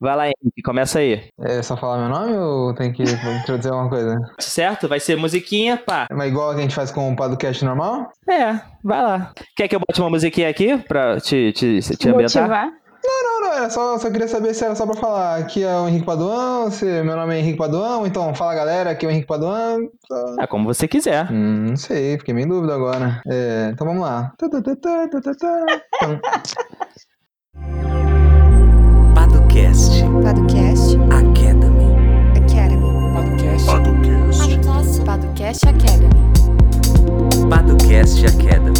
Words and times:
Vai 0.00 0.16
lá, 0.16 0.26
Henrique, 0.26 0.62
começa 0.64 1.00
aí. 1.00 1.24
É 1.40 1.60
só 1.62 1.76
falar 1.76 1.98
meu 1.98 2.08
nome 2.08 2.36
ou 2.38 2.72
tem 2.74 2.92
que 2.92 3.02
introduzir 3.02 3.72
alguma 3.72 3.88
coisa? 3.90 4.16
Certo? 4.38 4.86
Vai 4.88 5.00
ser 5.00 5.16
musiquinha, 5.16 5.76
pá. 5.76 6.06
É 6.10 6.26
igual 6.28 6.50
a 6.50 6.54
que 6.54 6.60
a 6.60 6.62
gente 6.62 6.74
faz 6.74 6.90
com 6.92 7.12
o 7.12 7.16
podcast 7.16 7.64
normal? 7.64 8.08
É, 8.30 8.60
vai 8.84 9.02
lá. 9.02 9.32
Quer 9.56 9.66
que 9.66 9.74
eu 9.74 9.80
bote 9.80 10.00
uma 10.00 10.10
musiquinha 10.10 10.48
aqui 10.48 10.78
pra 10.78 11.18
te, 11.20 11.52
te, 11.52 11.80
te 11.80 12.08
ambientar? 12.08 12.42
Motivar. 12.42 12.66
Não, 13.04 13.22
não, 13.24 13.40
não. 13.48 13.56
Era 13.56 13.70
só, 13.70 13.98
só 13.98 14.10
queria 14.10 14.28
saber 14.28 14.54
se 14.54 14.64
era 14.64 14.74
só 14.76 14.84
pra 14.86 14.94
falar. 14.94 15.36
Aqui 15.38 15.64
é 15.64 15.74
o 15.74 15.88
Henrique 15.88 16.04
Paduan, 16.06 16.70
se 16.70 16.84
meu 17.02 17.16
nome 17.16 17.34
é 17.34 17.38
Henrique 17.40 17.56
Paduan, 17.58 18.06
então 18.06 18.32
fala 18.34 18.54
galera, 18.54 18.90
aqui 18.90 19.04
é 19.04 19.08
o 19.08 19.10
Henrique 19.10 19.26
Paduan. 19.26 19.78
Só- 20.06 20.34
Ah, 20.38 20.46
como 20.46 20.66
você 20.72 20.86
quiser. 20.86 21.28
Hum, 21.32 21.66
não 21.70 21.76
sei, 21.76 22.18
fiquei 22.18 22.34
meio 22.34 22.44
em 22.44 22.48
dúvida 22.48 22.74
agora. 22.74 23.20
É, 23.26 23.70
então 23.72 23.86
vamos 23.86 24.02
lá. 24.02 24.32
Paducast 29.58 29.98
Podcast 30.22 30.96
Academy. 31.10 31.90
Academy. 32.36 32.90
Podcast. 33.12 33.66
Podcast 35.04 35.66
Academy. 35.66 36.22
Paducast 37.50 38.24
Academy. 38.24 38.78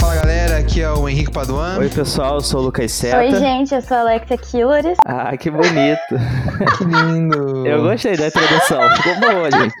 Fala 0.00 0.14
galera, 0.16 0.58
aqui 0.58 0.80
é 0.82 0.90
o 0.90 1.08
Henrique 1.08 1.30
Paduan. 1.30 1.78
Oi, 1.78 1.88
pessoal, 1.88 2.34
eu 2.34 2.40
sou 2.40 2.62
o 2.62 2.64
Lucas 2.64 2.90
Seta. 2.90 3.18
Oi, 3.18 3.30
gente, 3.30 3.72
eu 3.72 3.80
sou 3.80 3.98
a 3.98 4.00
Alexia 4.00 4.36
Killers. 4.36 4.98
Ah, 5.06 5.36
que 5.36 5.52
bonito. 5.52 6.00
Que 6.76 6.84
lindo. 6.84 7.64
Eu 7.66 7.82
gostei 7.82 8.16
da 8.16 8.26
introdução. 8.26 8.82
Ficou 8.96 9.14
boa, 9.20 9.50
gente. 9.52 9.74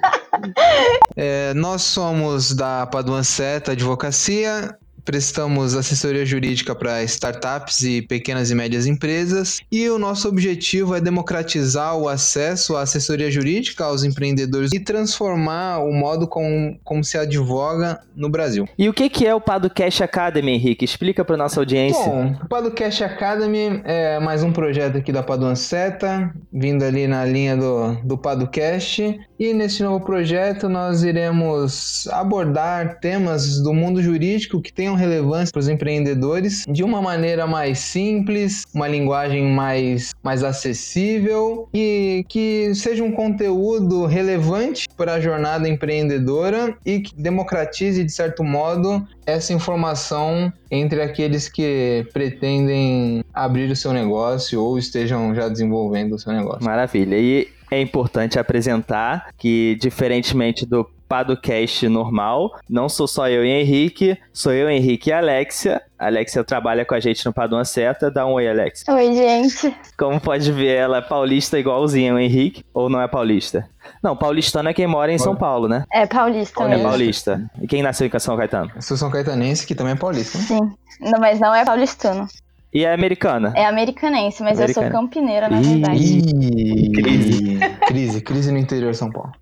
É, 1.16 1.52
nós 1.52 1.82
somos 1.82 2.54
da 2.54 2.86
Paduan 2.86 3.22
Seta 3.24 3.72
Advocacia, 3.72 4.74
prestamos 5.04 5.74
assessoria 5.74 6.24
jurídica 6.24 6.74
para 6.74 7.02
startups 7.04 7.82
e 7.82 8.02
pequenas 8.02 8.50
e 8.50 8.54
médias 8.54 8.86
empresas, 8.86 9.60
e 9.70 9.88
o 9.88 9.98
nosso 9.98 10.28
objetivo 10.28 10.94
é 10.94 11.00
democratizar 11.00 11.96
o 11.96 12.08
acesso 12.08 12.76
à 12.76 12.82
assessoria 12.82 13.30
jurídica 13.30 13.84
aos 13.84 14.04
empreendedores 14.04 14.72
e 14.72 14.80
transformar 14.80 15.78
o 15.78 15.92
modo 15.92 16.26
como, 16.26 16.78
como 16.84 17.02
se 17.04 17.18
advoga 17.18 18.00
no 18.14 18.28
Brasil. 18.28 18.68
E 18.78 18.88
o 18.88 18.92
que, 18.92 19.08
que 19.08 19.26
é 19.26 19.34
o 19.34 19.40
Paducast 19.40 20.02
Academy, 20.02 20.52
Henrique? 20.52 20.84
Explica 20.84 21.24
pra 21.24 21.36
nossa 21.36 21.60
audiência. 21.60 22.04
Bom, 22.04 22.36
o 22.42 22.48
Paducast 22.48 23.02
Academy 23.04 23.80
é 23.84 24.18
mais 24.20 24.42
um 24.42 24.52
projeto 24.52 24.98
aqui 24.98 25.12
da 25.12 25.22
Paduan 25.22 25.54
Seta, 25.54 26.32
vindo 26.52 26.84
ali 26.84 27.06
na 27.06 27.24
linha 27.24 27.56
do, 27.56 27.94
do 28.04 28.18
Paducast. 28.18 29.18
E 29.38 29.54
nesse 29.54 29.82
novo 29.82 30.04
projeto 30.04 30.68
nós 30.68 31.02
iremos 31.02 32.06
abordar 32.08 32.98
temas 33.00 33.60
do 33.62 33.72
mundo 33.72 34.02
jurídico 34.02 34.60
que 34.60 34.72
tenham 34.72 34.94
relevância 35.00 35.52
para 35.52 35.60
os 35.60 35.68
empreendedores 35.68 36.64
de 36.68 36.84
uma 36.84 37.00
maneira 37.00 37.46
mais 37.46 37.78
simples, 37.78 38.64
uma 38.74 38.86
linguagem 38.86 39.50
mais, 39.50 40.12
mais 40.22 40.44
acessível 40.44 41.68
e 41.74 42.24
que 42.28 42.72
seja 42.74 43.02
um 43.02 43.10
conteúdo 43.10 44.06
relevante 44.06 44.86
para 44.96 45.14
a 45.14 45.20
jornada 45.20 45.68
empreendedora 45.68 46.76
e 46.84 47.00
que 47.00 47.14
democratize, 47.14 48.04
de 48.04 48.12
certo 48.12 48.44
modo, 48.44 49.06
essa 49.26 49.52
informação 49.52 50.52
entre 50.70 51.02
aqueles 51.02 51.48
que 51.48 52.06
pretendem 52.12 53.24
abrir 53.32 53.70
o 53.70 53.76
seu 53.76 53.92
negócio 53.92 54.62
ou 54.62 54.78
estejam 54.78 55.34
já 55.34 55.48
desenvolvendo 55.48 56.14
o 56.14 56.18
seu 56.18 56.32
negócio. 56.32 56.64
Maravilha. 56.64 57.16
E 57.16 57.48
é 57.70 57.80
importante 57.80 58.38
apresentar 58.38 59.32
que, 59.38 59.76
diferentemente 59.80 60.66
do 60.66 60.88
Paducast 61.14 61.88
normal, 61.88 62.52
não 62.70 62.88
sou 62.88 63.08
só 63.08 63.28
eu 63.28 63.44
e 63.44 63.48
Henrique, 63.50 64.16
sou 64.32 64.52
eu, 64.52 64.70
Henrique 64.70 65.10
e 65.10 65.12
Alexia. 65.12 65.82
A 65.98 66.06
Alexia 66.06 66.44
trabalha 66.44 66.84
com 66.84 66.94
a 66.94 67.00
gente 67.00 67.26
no 67.26 67.32
Paduan 67.32 67.64
Seta. 67.64 68.08
Dá 68.12 68.24
um 68.24 68.34
oi, 68.34 68.48
Alexia. 68.48 68.94
Oi, 68.94 69.12
gente. 69.12 69.74
Como 69.98 70.20
pode 70.20 70.52
ver, 70.52 70.76
ela 70.76 70.98
é 70.98 71.00
paulista 71.02 71.58
igualzinha 71.58 72.14
o 72.14 72.18
Henrique, 72.18 72.64
ou 72.72 72.88
não 72.88 73.00
é 73.02 73.08
paulista? 73.08 73.68
Não, 74.00 74.16
paulistano 74.16 74.68
é 74.68 74.72
quem 74.72 74.86
mora 74.86 75.12
em 75.12 75.18
São 75.18 75.34
Paulo, 75.34 75.66
né? 75.68 75.82
É 75.92 76.06
paulista 76.06 76.62
É 76.62 76.68
mesmo. 76.68 76.88
paulista. 76.88 77.50
E 77.60 77.66
quem 77.66 77.82
nasceu 77.82 78.06
em 78.06 78.18
São 78.20 78.36
Caetano? 78.36 78.70
Eu 78.76 78.80
sou 78.82 78.96
São 78.96 79.10
Caetanense, 79.10 79.66
que 79.66 79.74
também 79.74 79.94
é 79.94 79.96
paulista. 79.96 80.38
né? 80.38 80.44
Sim. 80.44 80.60
Não, 81.00 81.18
mas 81.18 81.40
não 81.40 81.52
é 81.52 81.64
paulistano. 81.64 82.28
E 82.72 82.84
é 82.84 82.94
americana? 82.94 83.52
É 83.56 83.66
americanense, 83.66 84.44
mas 84.44 84.58
eu 84.60 84.64
Americana. 84.66 84.90
sou 84.92 85.00
campineira, 85.00 85.48
na 85.48 85.60
Ih. 85.60 85.64
verdade. 85.64 85.98
Ih, 86.00 86.92
Crise. 86.92 87.58
crise, 87.88 88.20
crise 88.20 88.52
no 88.52 88.58
interior 88.58 88.92
de 88.92 88.96
São 88.96 89.10
Paulo. 89.10 89.32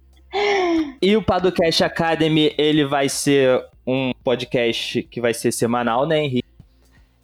E 1.01 1.17
o 1.17 1.23
Paducast 1.23 1.85
Academy, 1.85 2.53
ele 2.59 2.85
vai 2.85 3.09
ser 3.09 3.65
um 3.87 4.13
podcast 4.25 5.03
que 5.05 5.21
vai 5.21 5.33
ser 5.33 5.53
semanal, 5.53 6.07
né, 6.07 6.25
Henrique? 6.25 6.49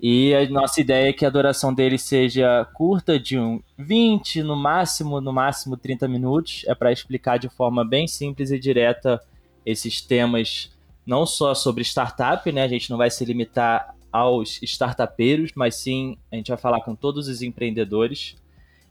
E 0.01 0.35
a 0.35 0.49
nossa 0.51 0.81
ideia 0.81 1.09
é 1.09 1.13
que 1.13 1.25
a 1.25 1.31
duração 1.31 1.73
dele 1.73 1.97
seja 1.97 2.67
curta, 2.75 3.19
de 3.19 3.39
um 3.39 3.61
20, 3.79 4.43
no 4.43 4.55
máximo, 4.55 5.21
no 5.21 5.33
máximo 5.33 5.77
30 5.77 6.07
minutos. 6.07 6.63
É 6.67 6.75
para 6.75 6.93
explicar 6.93 7.39
de 7.39 7.49
forma 7.49 7.85
bem 7.85 8.07
simples 8.07 8.51
e 8.51 8.59
direta 8.59 9.21
esses 9.65 10.03
temas, 10.03 10.71
não 11.07 11.25
só 11.25 11.55
sobre 11.55 11.83
startup, 11.83 12.53
né? 12.53 12.65
A 12.65 12.69
gente 12.69 12.91
não 12.91 12.99
vai 12.99 13.11
se 13.11 13.25
limitar 13.25 13.95
aos 14.13 14.63
startupeiros, 14.63 15.53
mas 15.57 15.77
sim 15.77 16.19
a 16.31 16.37
gente 16.37 16.49
vai 16.49 16.59
falar 16.59 16.81
com 16.83 16.95
todos 16.95 17.27
os 17.27 17.41
empreendedores. 17.43 18.37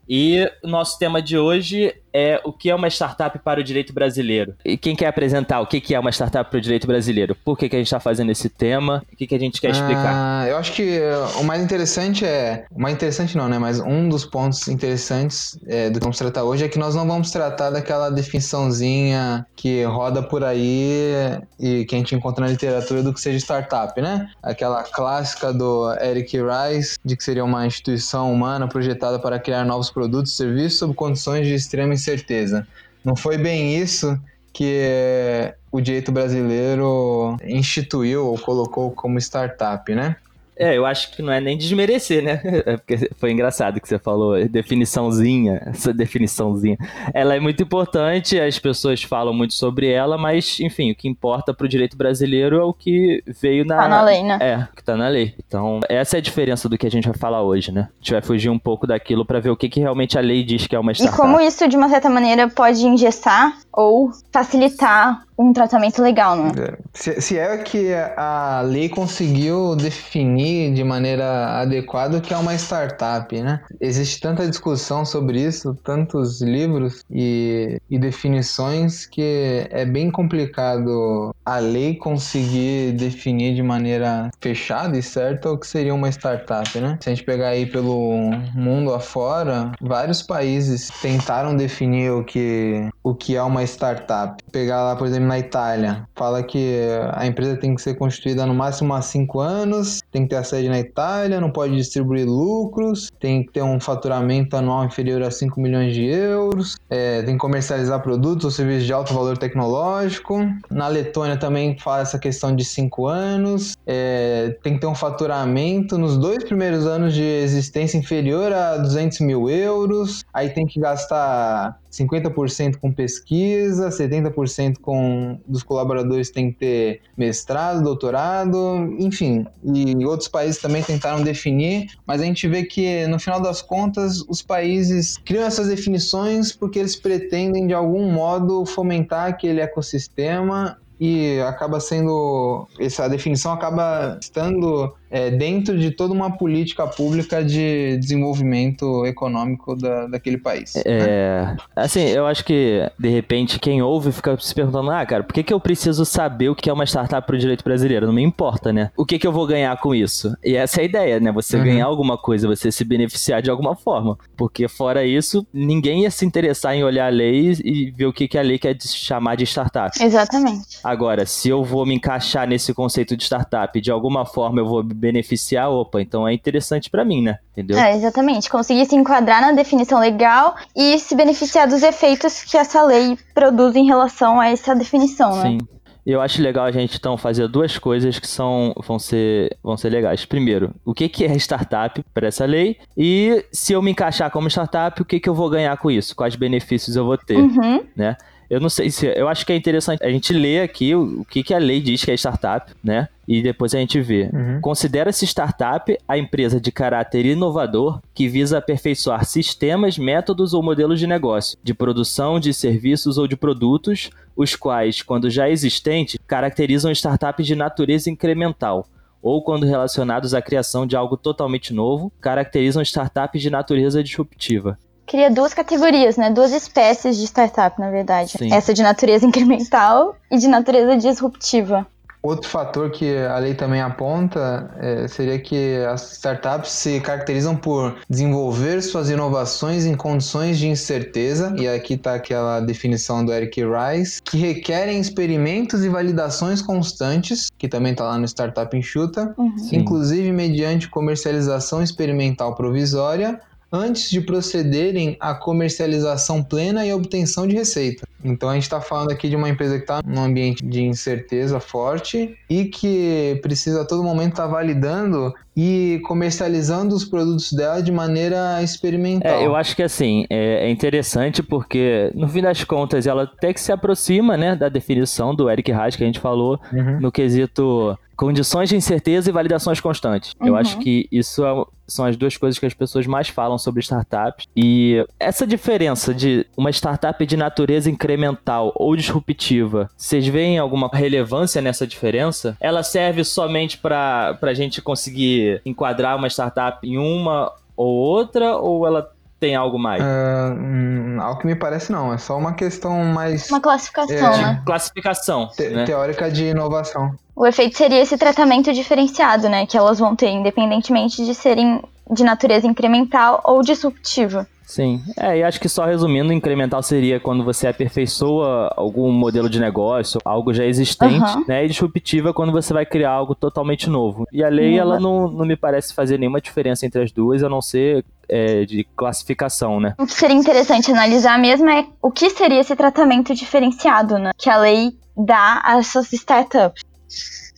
E 0.08 0.50
o 0.62 0.68
nosso 0.68 0.98
tema 0.98 1.22
de 1.22 1.38
hoje 1.38 1.94
é 2.14 2.40
o 2.44 2.52
que 2.52 2.70
é 2.70 2.74
uma 2.74 2.88
startup 2.88 3.36
para 3.40 3.60
o 3.60 3.64
direito 3.64 3.92
brasileiro. 3.92 4.54
E 4.64 4.76
quem 4.76 4.94
quer 4.94 5.08
apresentar 5.08 5.60
o 5.60 5.66
que 5.66 5.94
é 5.94 5.98
uma 5.98 6.12
startup 6.12 6.48
para 6.48 6.58
o 6.58 6.60
direito 6.60 6.86
brasileiro? 6.86 7.34
Por 7.44 7.58
que, 7.58 7.68
que 7.68 7.74
a 7.74 7.78
gente 7.78 7.88
está 7.88 7.98
fazendo 7.98 8.30
esse 8.30 8.48
tema? 8.48 9.02
O 9.12 9.16
que, 9.16 9.26
que 9.26 9.34
a 9.34 9.38
gente 9.38 9.60
quer 9.60 9.70
explicar? 9.70 10.12
Ah, 10.14 10.48
eu 10.48 10.56
acho 10.56 10.72
que 10.72 11.00
uh, 11.00 11.40
o 11.40 11.44
mais 11.44 11.60
interessante 11.60 12.24
é. 12.24 12.66
O 12.70 12.80
mais 12.80 12.94
interessante 12.94 13.36
não, 13.36 13.48
né? 13.48 13.58
Mas 13.58 13.80
um 13.80 14.08
dos 14.08 14.24
pontos 14.24 14.68
interessantes 14.68 15.58
é, 15.66 15.90
do 15.90 15.98
que 15.98 16.04
vamos 16.04 16.18
tratar 16.18 16.44
hoje 16.44 16.64
é 16.64 16.68
que 16.68 16.78
nós 16.78 16.94
não 16.94 17.06
vamos 17.06 17.32
tratar 17.32 17.70
daquela 17.70 18.10
definiçãozinha 18.10 19.44
que 19.56 19.82
roda 19.84 20.22
por 20.22 20.44
aí 20.44 21.12
e 21.58 21.84
que 21.84 21.94
a 21.96 21.98
gente 21.98 22.14
encontra 22.14 22.44
na 22.44 22.50
literatura 22.50 23.02
do 23.02 23.12
que 23.12 23.20
seja 23.20 23.38
startup, 23.38 24.00
né? 24.00 24.28
Aquela 24.42 24.84
clássica 24.84 25.52
do 25.52 25.92
Eric 26.00 26.36
Rice, 26.36 26.96
de 27.04 27.16
que 27.16 27.24
seria 27.24 27.44
uma 27.44 27.66
instituição 27.66 28.32
humana 28.32 28.68
projetada 28.68 29.18
para 29.18 29.38
criar 29.38 29.64
novos 29.64 29.90
produtos 29.90 30.32
e 30.32 30.36
serviços 30.36 30.78
sob 30.78 30.94
condições 30.94 31.46
de 31.46 31.54
extrema 31.54 31.94
incerteza. 32.04 32.66
Não 33.04 33.16
foi 33.16 33.38
bem 33.38 33.78
isso 33.78 34.18
que 34.52 35.52
o 35.70 35.80
direito 35.80 36.12
brasileiro 36.12 37.36
instituiu 37.44 38.26
ou 38.26 38.38
colocou 38.38 38.92
como 38.92 39.18
startup, 39.18 39.92
né? 39.94 40.16
É, 40.56 40.76
eu 40.76 40.86
acho 40.86 41.10
que 41.12 41.22
não 41.22 41.32
é 41.32 41.40
nem 41.40 41.56
desmerecer, 41.58 42.22
né? 42.22 42.40
É 42.66 42.76
porque 42.76 43.10
foi 43.16 43.30
engraçado 43.32 43.80
que 43.80 43.88
você 43.88 43.98
falou, 43.98 44.36
definiçãozinha, 44.48 45.60
essa 45.66 45.92
definiçãozinha. 45.92 46.78
Ela 47.12 47.34
é 47.34 47.40
muito 47.40 47.62
importante, 47.62 48.38
as 48.38 48.58
pessoas 48.58 49.02
falam 49.02 49.34
muito 49.34 49.54
sobre 49.54 49.88
ela, 49.90 50.16
mas, 50.16 50.58
enfim, 50.60 50.90
o 50.92 50.94
que 50.94 51.08
importa 51.08 51.52
para 51.52 51.64
o 51.64 51.68
direito 51.68 51.96
brasileiro 51.96 52.56
é 52.58 52.62
o 52.62 52.72
que 52.72 53.22
veio 53.26 53.64
na. 53.64 53.76
Tá 53.76 53.88
na 53.88 54.02
lei, 54.02 54.22
né? 54.22 54.38
É, 54.40 54.56
o 54.72 54.76
que 54.76 54.84
tá 54.84 54.96
na 54.96 55.08
lei. 55.08 55.34
Então, 55.46 55.80
essa 55.88 56.16
é 56.16 56.18
a 56.18 56.22
diferença 56.22 56.68
do 56.68 56.78
que 56.78 56.86
a 56.86 56.90
gente 56.90 57.08
vai 57.08 57.16
falar 57.16 57.42
hoje, 57.42 57.72
né? 57.72 57.88
A 57.92 57.96
gente 58.00 58.12
vai 58.12 58.22
fugir 58.22 58.50
um 58.50 58.58
pouco 58.58 58.86
daquilo 58.86 59.24
para 59.24 59.40
ver 59.40 59.50
o 59.50 59.56
que, 59.56 59.68
que 59.68 59.80
realmente 59.80 60.16
a 60.16 60.20
lei 60.20 60.42
diz 60.44 60.66
que 60.66 60.74
é 60.76 60.78
uma 60.78 60.92
E 60.92 60.94
startup. 60.94 61.20
como 61.20 61.40
isso, 61.40 61.66
de 61.68 61.76
uma 61.76 61.88
certa 61.88 62.08
maneira, 62.08 62.48
pode 62.48 62.86
engessar 62.86 63.56
ou 63.76 64.10
facilitar 64.32 65.24
um 65.36 65.52
tratamento 65.52 66.00
legal, 66.00 66.36
né? 66.36 66.52
Se, 66.92 67.20
se 67.20 67.38
é 67.38 67.56
que 67.58 67.92
a 68.16 68.62
lei 68.64 68.88
conseguiu 68.88 69.74
definir 69.74 70.72
de 70.72 70.84
maneira 70.84 71.60
adequada 71.60 72.18
o 72.18 72.20
que 72.20 72.32
é 72.32 72.36
uma 72.36 72.54
startup, 72.54 73.40
né? 73.42 73.60
Existe 73.80 74.20
tanta 74.20 74.48
discussão 74.48 75.04
sobre 75.04 75.40
isso, 75.40 75.76
tantos 75.82 76.40
livros 76.40 77.02
e, 77.10 77.80
e 77.90 77.98
definições 77.98 79.06
que 79.06 79.66
é 79.70 79.84
bem 79.84 80.10
complicado 80.10 81.33
a 81.44 81.58
lei 81.58 81.94
conseguir 81.94 82.92
definir 82.92 83.54
de 83.54 83.62
maneira 83.62 84.30
fechada 84.40 84.96
e 84.96 85.02
certa 85.02 85.50
o 85.50 85.58
que 85.58 85.66
seria 85.66 85.94
uma 85.94 86.08
startup, 86.08 86.78
né? 86.78 86.98
Se 87.00 87.10
a 87.10 87.14
gente 87.14 87.24
pegar 87.24 87.48
aí 87.48 87.66
pelo 87.66 88.30
mundo 88.54 88.94
afora, 88.94 89.72
vários 89.80 90.22
países 90.22 90.90
tentaram 91.02 91.56
definir 91.56 92.10
o 92.10 92.24
que, 92.24 92.88
o 93.02 93.14
que 93.14 93.36
é 93.36 93.42
uma 93.42 93.62
startup. 93.64 94.42
Pegar 94.50 94.82
lá, 94.82 94.96
por 94.96 95.06
exemplo, 95.06 95.28
na 95.28 95.38
Itália, 95.38 96.06
fala 96.14 96.42
que 96.42 96.80
a 97.12 97.26
empresa 97.26 97.56
tem 97.56 97.74
que 97.74 97.82
ser 97.82 97.94
constituída 97.94 98.46
no 98.46 98.54
máximo 98.54 98.94
há 98.94 99.02
cinco 99.02 99.40
anos, 99.40 100.00
tem 100.10 100.22
que 100.22 100.30
ter 100.30 100.36
a 100.36 100.44
sede 100.44 100.68
na 100.68 100.78
Itália, 100.78 101.40
não 101.40 101.50
pode 101.50 101.76
distribuir 101.76 102.26
lucros, 102.26 103.10
tem 103.20 103.44
que 103.44 103.52
ter 103.52 103.62
um 103.62 103.78
faturamento 103.78 104.56
anual 104.56 104.84
inferior 104.84 105.22
a 105.22 105.30
5 105.30 105.60
milhões 105.60 105.94
de 105.94 106.04
euros, 106.04 106.76
é, 106.88 107.22
tem 107.22 107.34
que 107.34 107.40
comercializar 107.40 108.00
produtos 108.00 108.44
ou 108.44 108.50
serviços 108.50 108.86
de 108.86 108.92
alto 108.92 109.12
valor 109.12 109.36
tecnológico. 109.36 110.38
Na 110.70 110.88
Letônia 110.88 111.33
também 111.36 111.78
fala 111.78 112.02
essa 112.02 112.18
questão 112.18 112.54
de 112.54 112.64
cinco 112.64 113.06
anos, 113.06 113.76
é, 113.86 114.56
tem 114.62 114.74
que 114.74 114.80
ter 114.80 114.86
um 114.86 114.94
faturamento 114.94 115.98
nos 115.98 116.16
dois 116.16 116.44
primeiros 116.44 116.86
anos 116.86 117.14
de 117.14 117.22
existência 117.22 117.98
inferior 117.98 118.52
a 118.52 118.76
200 118.78 119.20
mil 119.20 119.48
euros, 119.48 120.24
aí 120.32 120.50
tem 120.50 120.66
que 120.66 120.80
gastar 120.80 121.78
50% 121.94 122.76
com 122.76 122.92
pesquisa, 122.92 123.88
70% 123.88 124.78
com 124.80 125.38
dos 125.46 125.62
colaboradores 125.62 126.30
tem 126.30 126.50
que 126.50 126.58
ter 126.58 127.00
mestrado, 127.16 127.82
doutorado, 127.82 128.94
enfim. 128.98 129.46
E 129.62 130.04
outros 130.04 130.28
países 130.28 130.60
também 130.60 130.82
tentaram 130.82 131.22
definir, 131.22 131.86
mas 132.06 132.20
a 132.20 132.24
gente 132.24 132.48
vê 132.48 132.64
que 132.64 133.06
no 133.06 133.18
final 133.18 133.40
das 133.40 133.62
contas 133.62 134.24
os 134.28 134.42
países 134.42 135.16
criam 135.24 135.44
essas 135.44 135.68
definições 135.68 136.52
porque 136.52 136.78
eles 136.78 136.96
pretendem 136.96 137.66
de 137.66 137.74
algum 137.74 138.10
modo 138.10 138.66
fomentar 138.66 139.28
aquele 139.28 139.60
ecossistema 139.60 140.78
e 141.00 141.40
acaba 141.40 141.80
sendo 141.80 142.68
essa 142.78 143.08
definição 143.08 143.52
acaba 143.52 144.18
estando 144.20 144.94
é, 145.14 145.30
dentro 145.30 145.78
de 145.78 145.92
toda 145.92 146.12
uma 146.12 146.36
política 146.36 146.86
pública 146.88 147.44
de 147.44 147.96
desenvolvimento 147.98 149.06
econômico 149.06 149.76
da, 149.76 150.08
daquele 150.08 150.38
país. 150.38 150.74
né? 150.74 150.82
É, 150.84 151.56
assim, 151.76 152.00
eu 152.00 152.26
acho 152.26 152.44
que, 152.44 152.80
de 152.98 153.08
repente, 153.08 153.60
quem 153.60 153.80
ouve 153.80 154.10
fica 154.10 154.36
se 154.40 154.52
perguntando, 154.52 154.90
ah, 154.90 155.06
cara, 155.06 155.22
por 155.22 155.32
que, 155.32 155.44
que 155.44 155.54
eu 155.54 155.60
preciso 155.60 156.04
saber 156.04 156.48
o 156.48 156.54
que 156.54 156.68
é 156.68 156.72
uma 156.72 156.84
startup 156.84 157.24
pro 157.24 157.38
direito 157.38 157.62
brasileiro? 157.62 158.06
Não 158.06 158.12
me 158.12 158.22
importa, 158.24 158.72
né? 158.72 158.90
O 158.96 159.06
que, 159.06 159.16
que 159.18 159.26
eu 159.26 159.30
vou 159.32 159.46
ganhar 159.46 159.76
com 159.80 159.94
isso? 159.94 160.36
E 160.44 160.56
essa 160.56 160.80
é 160.80 160.82
a 160.82 160.84
ideia, 160.86 161.20
né? 161.20 161.30
Você 161.30 161.56
Uhum. 161.56 161.64
ganhar 161.64 161.86
alguma 161.86 162.18
coisa, 162.18 162.48
você 162.48 162.72
se 162.72 162.84
beneficiar 162.84 163.40
de 163.40 163.50
alguma 163.50 163.76
forma. 163.76 164.18
Porque, 164.36 164.66
fora 164.66 165.04
isso, 165.04 165.46
ninguém 165.54 166.02
ia 166.02 166.10
se 166.10 166.26
interessar 166.26 166.74
em 166.74 166.82
olhar 166.82 167.06
a 167.06 167.10
lei 167.10 167.52
e 167.64 167.92
ver 167.92 168.06
o 168.06 168.12
que, 168.12 168.26
que 168.26 168.36
a 168.36 168.42
lei 168.42 168.58
quer 168.58 168.76
chamar 168.82 169.36
de 169.36 169.44
startup. 169.44 169.96
Exatamente. 170.02 170.78
Agora, 170.82 171.24
se 171.24 171.48
eu 171.48 171.62
vou 171.62 171.86
me 171.86 171.94
encaixar 171.94 172.48
nesse 172.48 172.74
conceito 172.74 173.16
de 173.16 173.22
startup, 173.22 173.80
de 173.80 173.90
alguma 173.92 174.26
forma 174.26 174.60
eu 174.60 174.66
vou 174.66 174.82
beneficiar, 175.04 175.70
opa, 175.70 176.00
então 176.00 176.26
é 176.26 176.32
interessante 176.32 176.88
pra 176.90 177.04
mim, 177.04 177.22
né? 177.22 177.38
Entendeu? 177.52 177.78
É, 177.78 177.94
exatamente. 177.94 178.48
Conseguir 178.48 178.86
se 178.86 178.96
enquadrar 178.96 179.40
na 179.42 179.52
definição 179.52 180.00
legal 180.00 180.54
e 180.74 180.98
se 180.98 181.14
beneficiar 181.14 181.68
dos 181.68 181.82
efeitos 181.82 182.42
que 182.42 182.56
essa 182.56 182.82
lei 182.82 183.18
produz 183.34 183.76
em 183.76 183.86
relação 183.86 184.40
a 184.40 184.48
essa 184.48 184.74
definição, 184.74 185.36
né? 185.36 185.42
Sim. 185.42 185.58
Eu 186.06 186.20
acho 186.20 186.42
legal 186.42 186.66
a 186.66 186.70
gente 186.70 186.98
então 186.98 187.16
fazer 187.16 187.48
duas 187.48 187.78
coisas 187.78 188.18
que 188.18 188.26
são 188.26 188.74
vão 188.86 188.98
ser 188.98 189.56
vão 189.62 189.74
ser 189.74 189.88
legais. 189.88 190.26
Primeiro, 190.26 190.74
o 190.84 190.92
que 190.92 191.08
que 191.08 191.24
é 191.24 191.34
startup 191.36 192.04
para 192.12 192.28
essa 192.28 192.44
lei? 192.44 192.76
E 192.94 193.42
se 193.50 193.72
eu 193.72 193.80
me 193.80 193.90
encaixar 193.90 194.30
como 194.30 194.48
startup, 194.50 195.00
o 195.00 195.04
que 195.04 195.18
que 195.18 195.28
eu 195.28 195.34
vou 195.34 195.48
ganhar 195.48 195.74
com 195.78 195.90
isso? 195.90 196.14
Quais 196.14 196.36
benefícios 196.36 196.94
eu 196.94 197.06
vou 197.06 197.16
ter, 197.16 197.38
Uhum. 197.38 197.82
né? 197.96 198.16
Eu 198.48 198.60
não 198.60 198.68
sei 198.68 198.90
se 198.90 199.06
eu 199.06 199.28
acho 199.28 199.44
que 199.44 199.52
é 199.52 199.56
interessante 199.56 200.04
a 200.04 200.10
gente 200.10 200.32
ler 200.32 200.62
aqui 200.62 200.94
o, 200.94 201.20
o 201.20 201.24
que 201.24 201.42
que 201.42 201.54
a 201.54 201.58
lei 201.58 201.80
diz 201.80 202.04
que 202.04 202.10
é 202.10 202.14
startup, 202.14 202.72
né? 202.82 203.08
E 203.26 203.42
depois 203.42 203.74
a 203.74 203.78
gente 203.78 204.00
vê. 204.00 204.28
Uhum. 204.32 204.60
Considera-se 204.60 205.26
startup 205.26 205.96
a 206.06 206.18
empresa 206.18 206.60
de 206.60 206.70
caráter 206.70 207.24
inovador 207.24 208.00
que 208.12 208.28
visa 208.28 208.58
aperfeiçoar 208.58 209.24
sistemas, 209.24 209.96
métodos 209.96 210.52
ou 210.52 210.62
modelos 210.62 211.00
de 211.00 211.06
negócio, 211.06 211.58
de 211.62 211.72
produção 211.72 212.38
de 212.38 212.52
serviços 212.52 213.16
ou 213.16 213.26
de 213.26 213.36
produtos, 213.36 214.10
os 214.36 214.54
quais, 214.54 215.00
quando 215.00 215.30
já 215.30 215.48
existentes, 215.48 216.18
caracterizam 216.26 216.92
startups 216.92 217.46
de 217.46 217.54
natureza 217.54 218.10
incremental, 218.10 218.86
ou 219.22 219.42
quando 219.42 219.64
relacionados 219.64 220.34
à 220.34 220.42
criação 220.42 220.86
de 220.86 220.94
algo 220.94 221.16
totalmente 221.16 221.72
novo, 221.72 222.12
caracterizam 222.20 222.82
startups 222.82 223.40
de 223.40 223.48
natureza 223.48 224.02
disruptiva. 224.02 224.78
Cria 225.06 225.30
duas 225.30 225.52
categorias, 225.52 226.16
né? 226.16 226.30
Duas 226.30 226.52
espécies 226.52 227.16
de 227.16 227.24
startup, 227.24 227.78
na 227.78 227.90
verdade. 227.90 228.32
Sim. 228.38 228.52
Essa 228.52 228.72
de 228.72 228.82
natureza 228.82 229.26
incremental 229.26 230.16
e 230.30 230.38
de 230.38 230.48
natureza 230.48 230.96
disruptiva. 230.96 231.86
Outro 232.22 232.48
fator 232.48 232.90
que 232.90 233.18
a 233.18 233.36
lei 233.36 233.52
também 233.52 233.82
aponta 233.82 234.70
é, 234.80 235.06
seria 235.06 235.38
que 235.38 235.76
as 235.84 236.12
startups 236.12 236.70
se 236.70 236.98
caracterizam 236.98 237.54
por 237.54 237.96
desenvolver 238.08 238.80
suas 238.80 239.10
inovações 239.10 239.84
em 239.84 239.94
condições 239.94 240.58
de 240.58 240.66
incerteza, 240.66 241.54
e 241.58 241.68
aqui 241.68 241.92
está 241.92 242.14
aquela 242.14 242.60
definição 242.60 243.22
do 243.22 243.30
Eric 243.30 243.60
Rice, 243.62 244.22
que 244.22 244.38
requerem 244.38 244.98
experimentos 244.98 245.84
e 245.84 245.88
validações 245.90 246.62
constantes, 246.62 247.50
que 247.58 247.68
também 247.68 247.92
está 247.92 248.04
lá 248.04 248.16
no 248.16 248.24
Startup 248.24 248.74
Enxuta, 248.74 249.34
Uhum. 249.36 249.54
Inclusive 249.70 250.32
mediante 250.32 250.88
comercialização 250.88 251.82
experimental 251.82 252.54
provisória, 252.54 253.38
antes 253.74 254.08
de 254.08 254.20
procederem 254.20 255.16
à 255.18 255.34
comercialização 255.34 256.44
plena 256.44 256.86
e 256.86 256.92
obtenção 256.92 257.44
de 257.44 257.56
receita. 257.56 258.06
Então 258.24 258.48
a 258.48 258.54
gente 258.54 258.62
está 258.62 258.80
falando 258.80 259.10
aqui 259.10 259.28
de 259.28 259.34
uma 259.34 259.48
empresa 259.48 259.74
que 259.76 259.82
está 259.82 260.00
num 260.06 260.22
ambiente 260.22 260.64
de 260.64 260.82
incerteza 260.82 261.58
forte 261.58 262.36
e 262.48 262.66
que 262.66 263.38
precisa 263.42 263.82
a 263.82 263.84
todo 263.84 264.02
momento 264.04 264.30
estar 264.30 264.46
validando 264.46 265.34
e 265.56 266.00
comercializando 266.06 266.94
os 266.94 267.04
produtos 267.04 267.52
dela 267.52 267.82
de 267.82 267.90
maneira 267.90 268.62
experimental. 268.62 269.40
É, 269.40 269.44
eu 269.46 269.54
acho 269.56 269.74
que 269.74 269.82
assim, 269.82 270.24
é, 270.30 270.66
é 270.66 270.70
interessante 270.70 271.42
porque, 271.42 272.10
no 272.14 272.28
fim 272.28 272.42
das 272.42 272.62
contas, 272.64 273.06
ela 273.06 273.24
até 273.24 273.52
que 273.52 273.60
se 273.60 273.72
aproxima, 273.72 274.36
né, 274.36 274.54
da 274.56 274.68
definição 274.68 275.34
do 275.34 275.50
Eric 275.50 275.70
Reis 275.72 275.96
que 275.96 276.02
a 276.02 276.06
gente 276.06 276.20
falou, 276.20 276.60
Uhum. 276.72 277.00
no 277.00 277.12
quesito 277.12 277.98
condições 278.16 278.68
de 278.68 278.76
incerteza 278.76 279.28
e 279.28 279.32
validações 279.32 279.80
constantes. 279.80 280.32
Eu 280.40 280.52
Uhum. 280.52 280.56
acho 280.58 280.78
que 280.78 281.08
isso 281.10 281.44
é- 281.44 281.64
são 281.86 282.04
as 282.06 282.16
duas 282.16 282.36
coisas 282.36 282.58
que 282.58 282.64
as 282.64 282.72
pessoas 282.74 283.06
mais 283.06 283.28
falam 283.28 283.58
sobre 283.58 283.80
startups. 283.80 284.46
E 284.56 285.04
essa 285.20 285.46
diferença 285.46 286.14
de 286.14 286.46
uma 286.56 286.70
startup 286.70 287.24
de 287.26 287.36
natureza 287.36 287.90
incremental 287.90 288.72
ou 288.76 288.96
disruptiva, 288.96 289.90
vocês 289.96 290.26
veem 290.26 290.58
alguma 290.58 290.88
relevância 290.92 291.60
nessa 291.60 291.86
diferença? 291.86 292.56
Ela 292.60 292.82
serve 292.82 293.22
somente 293.24 293.76
para 293.78 294.38
a 294.40 294.54
gente 294.54 294.80
conseguir 294.80 295.60
enquadrar 295.64 296.16
uma 296.16 296.28
startup 296.28 296.78
em 296.86 296.96
uma 296.96 297.52
ou 297.76 297.92
outra, 297.92 298.56
ou 298.56 298.86
ela 298.86 299.10
tem 299.44 299.54
algo 299.54 299.78
mais? 299.78 300.02
Ah, 300.02 300.54
hum, 300.58 301.18
ao 301.20 301.36
que 301.38 301.46
me 301.46 301.54
parece, 301.54 301.92
não. 301.92 302.12
É 302.14 302.16
só 302.16 302.38
uma 302.38 302.54
questão 302.54 303.04
mais 303.04 303.50
Uma 303.50 303.60
classificação, 303.60 304.16
É, 304.32 304.38
né? 304.42 304.62
Classificação, 304.64 305.48
te- 305.48 305.68
né? 305.68 305.84
teórica 305.84 306.30
de 306.30 306.44
inovação. 306.46 307.10
O 307.36 307.46
efeito 307.46 307.76
seria 307.76 308.00
esse 308.00 308.16
tratamento 308.16 308.72
diferenciado, 308.72 309.48
né? 309.50 309.66
Que 309.66 309.76
elas 309.76 309.98
vão 309.98 310.16
ter, 310.16 310.30
independentemente 310.30 311.22
de 311.26 311.34
serem 311.34 311.82
de 312.10 312.24
natureza 312.24 312.66
incremental 312.66 313.42
ou 313.44 313.60
disruptiva. 313.62 314.46
Sim, 314.66 315.02
é, 315.18 315.38
e 315.38 315.42
acho 315.42 315.60
que 315.60 315.68
só 315.68 315.84
resumindo, 315.84 316.32
incremental 316.32 316.82
seria 316.82 317.20
quando 317.20 317.44
você 317.44 317.66
aperfeiçoa 317.66 318.72
algum 318.76 319.12
modelo 319.12 319.48
de 319.48 319.60
negócio, 319.60 320.18
algo 320.24 320.54
já 320.54 320.64
existente, 320.64 321.16
Aham. 321.22 321.44
né? 321.46 321.64
E 321.64 321.68
disruptiva 321.68 322.30
é 322.30 322.32
quando 322.32 322.50
você 322.52 322.72
vai 322.72 322.86
criar 322.86 323.10
algo 323.10 323.34
totalmente 323.34 323.90
novo. 323.90 324.24
E 324.32 324.42
a 324.42 324.48
lei, 324.48 324.72
Uhum. 324.74 324.78
ela 324.80 325.00
não, 325.00 325.28
não 325.28 325.44
me 325.44 325.54
parece 325.56 325.92
fazer 325.94 326.18
nenhuma 326.18 326.40
diferença 326.40 326.86
entre 326.86 327.02
as 327.02 327.12
duas, 327.12 327.42
a 327.42 327.48
não 327.48 327.60
ser 327.60 328.04
é, 328.28 328.64
de 328.64 328.86
classificação, 328.96 329.80
né? 329.80 329.94
O 329.98 330.06
que 330.06 330.14
seria 330.14 330.36
interessante 330.36 330.90
analisar 330.90 331.38
mesmo 331.38 331.68
é 331.68 331.86
o 332.02 332.10
que 332.10 332.30
seria 332.30 332.60
esse 332.60 332.74
tratamento 332.76 333.34
diferenciado, 333.34 334.18
né? 334.18 334.30
Que 334.36 334.50
a 334.50 334.56
lei 334.56 334.96
dá 335.16 335.60
a 335.64 335.78
essas 335.78 336.12
startups. 336.12 336.82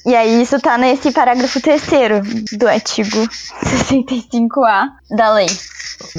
E 0.06 0.14
aí 0.14 0.40
isso 0.40 0.60
tá 0.60 0.78
nesse 0.78 1.10
parágrafo 1.10 1.60
terceiro 1.60 2.22
do 2.56 2.68
artigo 2.68 3.26
65A 3.66 4.88
da 5.10 5.32
lei. 5.32 5.46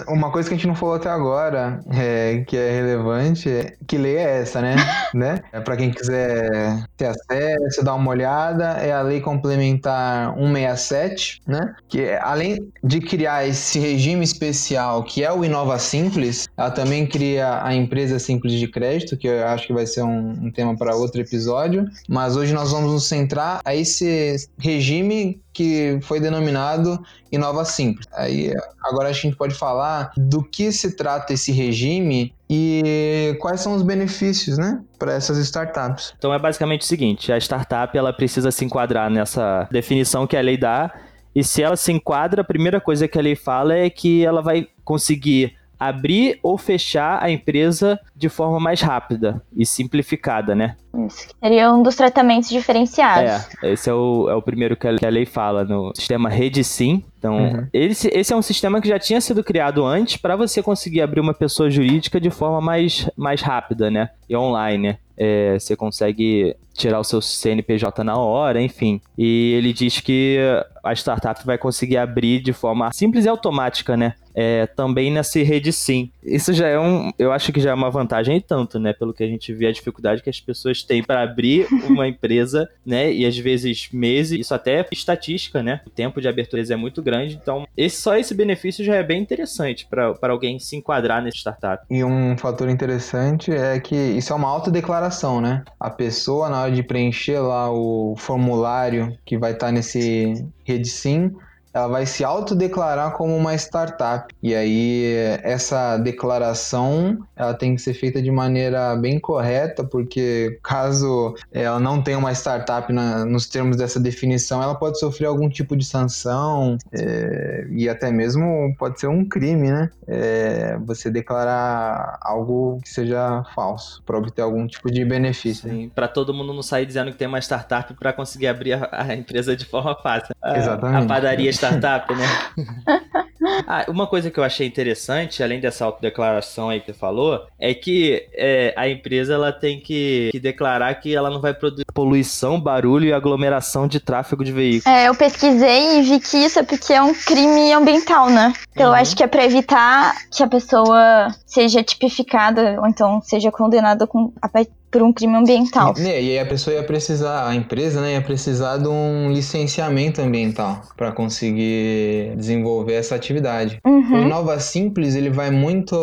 Uma 0.07 0.31
coisa 0.31 0.49
que 0.49 0.55
a 0.55 0.57
gente 0.57 0.67
não 0.67 0.75
falou 0.75 0.95
até 0.95 1.09
agora, 1.09 1.79
é, 1.91 2.43
que 2.47 2.57
é 2.57 2.71
relevante, 2.71 3.49
é 3.49 3.75
que 3.85 3.97
lei 3.97 4.17
é 4.17 4.41
essa, 4.41 4.61
né? 4.61 4.75
né? 5.13 5.41
É 5.51 5.59
para 5.59 5.77
quem 5.77 5.91
quiser 5.91 6.83
ter 6.95 7.05
acesso, 7.05 7.83
dar 7.83 7.93
uma 7.95 8.09
olhada, 8.09 8.77
é 8.79 8.91
a 8.91 9.01
Lei 9.01 9.21
Complementar 9.21 10.33
167, 10.35 11.41
né? 11.45 11.75
Que 11.87 12.01
é, 12.01 12.19
além 12.21 12.71
de 12.83 12.99
criar 13.01 13.47
esse 13.47 13.79
regime 13.79 14.23
especial, 14.23 15.03
que 15.03 15.23
é 15.23 15.31
o 15.31 15.45
Inova 15.45 15.77
Simples, 15.79 16.47
ela 16.57 16.71
também 16.71 17.05
cria 17.05 17.63
a 17.63 17.73
Empresa 17.73 18.19
Simples 18.19 18.53
de 18.53 18.67
Crédito, 18.67 19.17
que 19.17 19.27
eu 19.27 19.45
acho 19.47 19.67
que 19.67 19.73
vai 19.73 19.85
ser 19.85 20.01
um, 20.01 20.29
um 20.29 20.51
tema 20.51 20.75
para 20.75 20.95
outro 20.95 21.21
episódio. 21.21 21.85
Mas 22.09 22.35
hoje 22.35 22.53
nós 22.53 22.71
vamos 22.71 22.91
nos 22.91 23.07
centrar 23.07 23.61
a 23.63 23.75
esse 23.75 24.35
regime 24.57 25.39
que 25.57 25.97
foi 26.03 26.19
denominado 26.19 27.03
Inova 27.31 27.65
Simples. 27.65 28.05
Aí 28.13 28.53
agora 28.87 29.09
a 29.09 29.11
gente 29.11 29.35
pode 29.35 29.53
falar 29.53 30.11
do 30.17 30.43
que 30.43 30.71
se 30.71 30.95
trata 30.95 31.33
esse 31.33 31.51
regime 31.51 32.33
e 32.49 33.37
quais 33.41 33.61
são 33.61 33.75
os 33.75 33.81
benefícios, 33.81 34.57
né, 34.57 34.81
para 34.97 35.13
essas 35.13 35.37
startups. 35.37 36.13
Então 36.17 36.33
é 36.33 36.39
basicamente 36.39 36.81
o 36.81 36.85
seguinte, 36.85 37.31
a 37.31 37.37
startup 37.37 37.95
ela 37.97 38.13
precisa 38.13 38.51
se 38.51 38.63
enquadrar 38.63 39.09
nessa 39.09 39.67
definição 39.71 40.25
que 40.25 40.37
a 40.37 40.41
lei 40.41 40.57
dá, 40.57 40.93
e 41.35 41.43
se 41.43 41.61
ela 41.61 41.75
se 41.75 41.91
enquadra, 41.91 42.41
a 42.41 42.45
primeira 42.45 42.81
coisa 42.81 43.07
que 43.07 43.19
a 43.19 43.21
lei 43.21 43.35
fala 43.35 43.75
é 43.75 43.89
que 43.89 44.25
ela 44.25 44.41
vai 44.41 44.67
conseguir 44.83 45.55
abrir 45.79 46.39
ou 46.41 46.57
fechar 46.57 47.21
a 47.21 47.29
empresa 47.29 47.99
de 48.15 48.29
forma 48.29 48.59
mais 48.59 48.81
rápida 48.81 49.41
e 49.55 49.65
simplificada, 49.65 50.55
né? 50.55 50.75
Isso. 51.05 51.27
Seria 51.39 51.71
um 51.71 51.83
dos 51.83 51.95
tratamentos 51.95 52.49
diferenciados. 52.49 53.47
É, 53.61 53.71
esse 53.73 53.89
é 53.89 53.93
o, 53.93 54.29
é 54.29 54.35
o 54.35 54.41
primeiro 54.41 54.75
que 54.75 54.87
a, 54.87 54.95
que 54.95 55.05
a 55.05 55.09
lei 55.09 55.25
fala 55.25 55.63
no 55.63 55.91
sistema 55.95 56.29
Rede 56.29 56.63
Sim. 56.63 57.03
Então, 57.19 57.37
Uhum. 57.37 57.67
esse, 57.73 58.07
esse 58.13 58.33
é 58.33 58.35
um 58.35 58.41
sistema 58.41 58.79
que 58.81 58.87
já 58.87 58.97
tinha 58.99 59.19
sido 59.21 59.43
criado 59.43 59.85
antes 59.85 60.17
para 60.17 60.35
você 60.35 60.61
conseguir 60.61 61.01
abrir 61.01 61.19
uma 61.19 61.33
pessoa 61.33 61.69
jurídica 61.69 62.19
de 62.19 62.29
forma 62.29 62.61
mais, 62.61 63.09
mais 63.15 63.41
rápida, 63.41 63.89
né? 63.91 64.09
E 64.29 64.35
online, 64.35 64.89
né? 64.89 64.97
É, 65.17 65.57
você 65.59 65.75
consegue 65.75 66.55
tirar 66.77 66.99
o 66.99 67.03
seu 67.03 67.21
CNPJ 67.21 68.03
na 68.03 68.15
hora, 68.17 68.61
enfim. 68.61 69.01
E 69.17 69.53
ele 69.53 69.73
diz 69.73 69.99
que 69.99 70.37
a 70.83 70.93
startup 70.93 71.45
vai 71.45 71.57
conseguir 71.57 71.97
abrir 71.97 72.41
de 72.41 72.53
forma 72.53 72.91
simples 72.93 73.25
e 73.25 73.29
automática, 73.29 73.97
né? 73.97 74.13
É, 74.39 74.67
também 74.67 75.11
nessa 75.11 75.39
rede 75.39 75.73
sim. 75.73 76.11
Isso 76.23 76.53
já 76.53 76.67
é 76.67 76.79
um, 76.79 77.11
eu 77.17 77.31
acho 77.31 77.51
que 77.51 77.59
já 77.59 77.71
é 77.71 77.73
uma 77.73 77.89
vantagem 77.89 78.37
e 78.37 78.41
tanto, 78.41 78.77
né? 78.77 78.93
Pelo 78.93 79.11
que 79.11 79.23
a 79.23 79.27
gente 79.27 79.51
vê 79.51 79.65
a 79.65 79.71
dificuldade 79.71 80.21
que 80.21 80.29
as 80.29 80.39
pessoas 80.39 80.83
têm 80.83 81.03
para 81.03 81.23
abrir 81.23 81.67
uma 81.89 82.05
empresa, 82.07 82.69
né? 82.85 83.11
E 83.11 83.25
às 83.25 83.35
vezes 83.35 83.89
meses, 83.91 84.39
isso 84.39 84.53
até 84.53 84.81
é 84.81 84.87
estatística, 84.91 85.63
né? 85.63 85.81
O 85.87 85.89
tempo 85.89 86.21
de 86.21 86.27
abertura 86.27 86.61
é 86.69 86.75
muito 86.75 87.01
grande, 87.01 87.39
então 87.41 87.67
esse, 87.75 87.99
só 87.99 88.15
esse 88.15 88.35
benefício 88.35 88.85
já 88.85 88.95
é 88.95 89.03
bem 89.03 89.21
interessante 89.21 89.87
para 89.89 90.15
alguém 90.29 90.59
se 90.59 90.75
enquadrar 90.75 91.21
nesse 91.21 91.37
startup. 91.37 91.83
E 91.89 92.03
um 92.03 92.37
fator 92.37 92.69
interessante 92.69 93.51
é 93.51 93.79
que 93.79 93.95
isso 93.95 94.31
é 94.31 94.35
uma 94.35 94.49
autodeclaração, 94.49 95.41
né? 95.41 95.63
A 95.79 95.89
pessoa, 95.89 96.49
na 96.49 96.61
hora 96.61 96.66
de 96.69 96.83
preencher 96.83 97.39
lá 97.39 97.71
o 97.71 98.15
formulário 98.17 99.17
que 99.25 99.37
vai 99.37 99.53
estar 99.53 99.71
nesse 99.71 100.45
Rede 100.63 100.87
Sim, 100.87 101.35
ela 101.73 101.87
vai 101.87 102.05
se 102.05 102.23
autodeclarar 102.23 103.11
como 103.11 103.35
uma 103.35 103.53
startup. 103.55 104.33
E 104.41 104.55
aí 104.55 105.13
essa 105.43 105.97
declaração 105.97 107.19
ela 107.35 107.53
tem 107.53 107.75
que 107.75 107.81
ser 107.81 107.93
feita 107.93 108.21
de 108.21 108.31
maneira 108.31 108.95
bem 108.95 109.19
correta, 109.19 109.83
porque 109.83 110.59
caso 110.63 111.35
ela 111.51 111.79
não 111.79 112.01
tenha 112.01 112.17
uma 112.17 112.31
startup 112.33 112.91
na, 112.91 113.25
nos 113.25 113.47
termos 113.47 113.77
dessa 113.77 113.99
definição, 113.99 114.61
ela 114.61 114.75
pode 114.75 114.99
sofrer 114.99 115.27
algum 115.27 115.49
tipo 115.49 115.75
de 115.75 115.85
sanção 115.85 116.77
é, 116.91 117.67
e 117.71 117.87
até 117.87 118.11
mesmo 118.11 118.75
pode 118.77 118.99
ser 118.99 119.07
um 119.07 119.23
crime, 119.23 119.69
né? 119.69 119.89
É, 120.07 120.77
você 120.79 121.09
declarar 121.09 122.17
algo 122.21 122.79
que 122.81 122.89
seja 122.89 123.43
falso 123.53 124.01
para 124.05 124.17
obter 124.17 124.41
algum 124.41 124.65
tipo 124.67 124.89
de 124.91 125.03
benefício. 125.03 125.69
Sim, 125.69 125.91
para 125.93 126.07
todo 126.07 126.33
mundo 126.33 126.53
não 126.53 126.63
sair 126.63 126.85
dizendo 126.85 127.11
que 127.11 127.17
tem 127.17 127.27
uma 127.27 127.39
startup 127.39 127.93
para 127.95 128.13
conseguir 128.13 128.47
abrir 128.47 128.73
a, 128.73 128.89
a, 128.91 129.15
empresa 129.15 129.55
de 129.55 129.65
forma 129.65 129.95
fácil. 129.95 130.35
A, 130.41 130.57
Exatamente. 130.57 131.03
A 131.03 131.07
padaria 131.07 131.49
startup, 131.69 132.13
né? 132.13 132.25
ah, 133.67 133.85
uma 133.87 134.07
coisa 134.07 134.29
que 134.29 134.39
eu 134.39 134.43
achei 134.43 134.67
interessante, 134.67 135.43
além 135.43 135.59
dessa 135.59 135.85
autodeclaração 135.85 136.69
aí 136.69 136.79
que 136.79 136.87
você 136.87 136.93
falou, 136.93 137.45
é 137.59 137.73
que 137.73 138.27
é, 138.33 138.73
a 138.75 138.87
empresa 138.87 139.33
ela 139.33 139.51
tem 139.51 139.79
que, 139.79 140.29
que, 140.31 140.39
declarar 140.39 140.93
que 140.95 141.15
ela 141.15 141.29
não 141.29 141.41
vai 141.41 141.53
produzir 141.53 141.85
poluição, 141.93 142.59
barulho 142.59 143.05
e 143.05 143.13
aglomeração 143.13 143.87
de 143.87 143.99
tráfego 143.99 144.43
de 144.43 144.51
veículos. 144.51 144.85
É, 144.85 145.07
eu 145.07 145.15
pesquisei 145.15 145.99
e 145.99 146.01
vi 146.03 146.19
que 146.19 146.37
isso 146.37 146.59
é 146.59 146.63
porque 146.63 146.93
é 146.93 147.01
um 147.01 147.13
crime 147.13 147.71
ambiental, 147.73 148.29
né? 148.29 148.53
Então 148.71 148.87
uhum. 148.87 148.93
eu 148.93 149.01
acho 149.01 149.15
que 149.15 149.23
é 149.23 149.27
para 149.27 149.45
evitar 149.45 150.15
que 150.31 150.43
a 150.43 150.47
pessoa 150.47 151.27
seja 151.45 151.83
tipificada 151.83 152.79
ou 152.79 152.87
então 152.87 153.21
seja 153.21 153.51
condenada 153.51 154.05
com 154.05 154.31
a 154.41 154.47
por 154.89 155.01
um 155.01 155.11
crime 155.11 155.35
ambiental. 155.35 155.93
E, 155.97 156.03
e 156.03 156.09
aí 156.09 156.39
a 156.39 156.45
pessoa 156.45 156.75
ia 156.75 156.83
precisar, 156.83 157.47
a 157.47 157.55
empresa, 157.55 158.01
né, 158.01 158.13
ia 158.13 158.21
precisar 158.21 158.77
de 158.77 158.87
um 158.87 159.31
licenciamento 159.31 160.21
ambiental 160.21 160.81
para 160.95 161.11
conseguir 161.11 162.33
desenvolver 162.35 162.93
essa 162.93 163.15
atividade. 163.15 163.79
Uhum. 163.85 164.19
O 164.19 164.21
Inova 164.23 164.59
Simples, 164.59 165.15
ele 165.15 165.29
vai 165.29 165.51
muito 165.51 165.95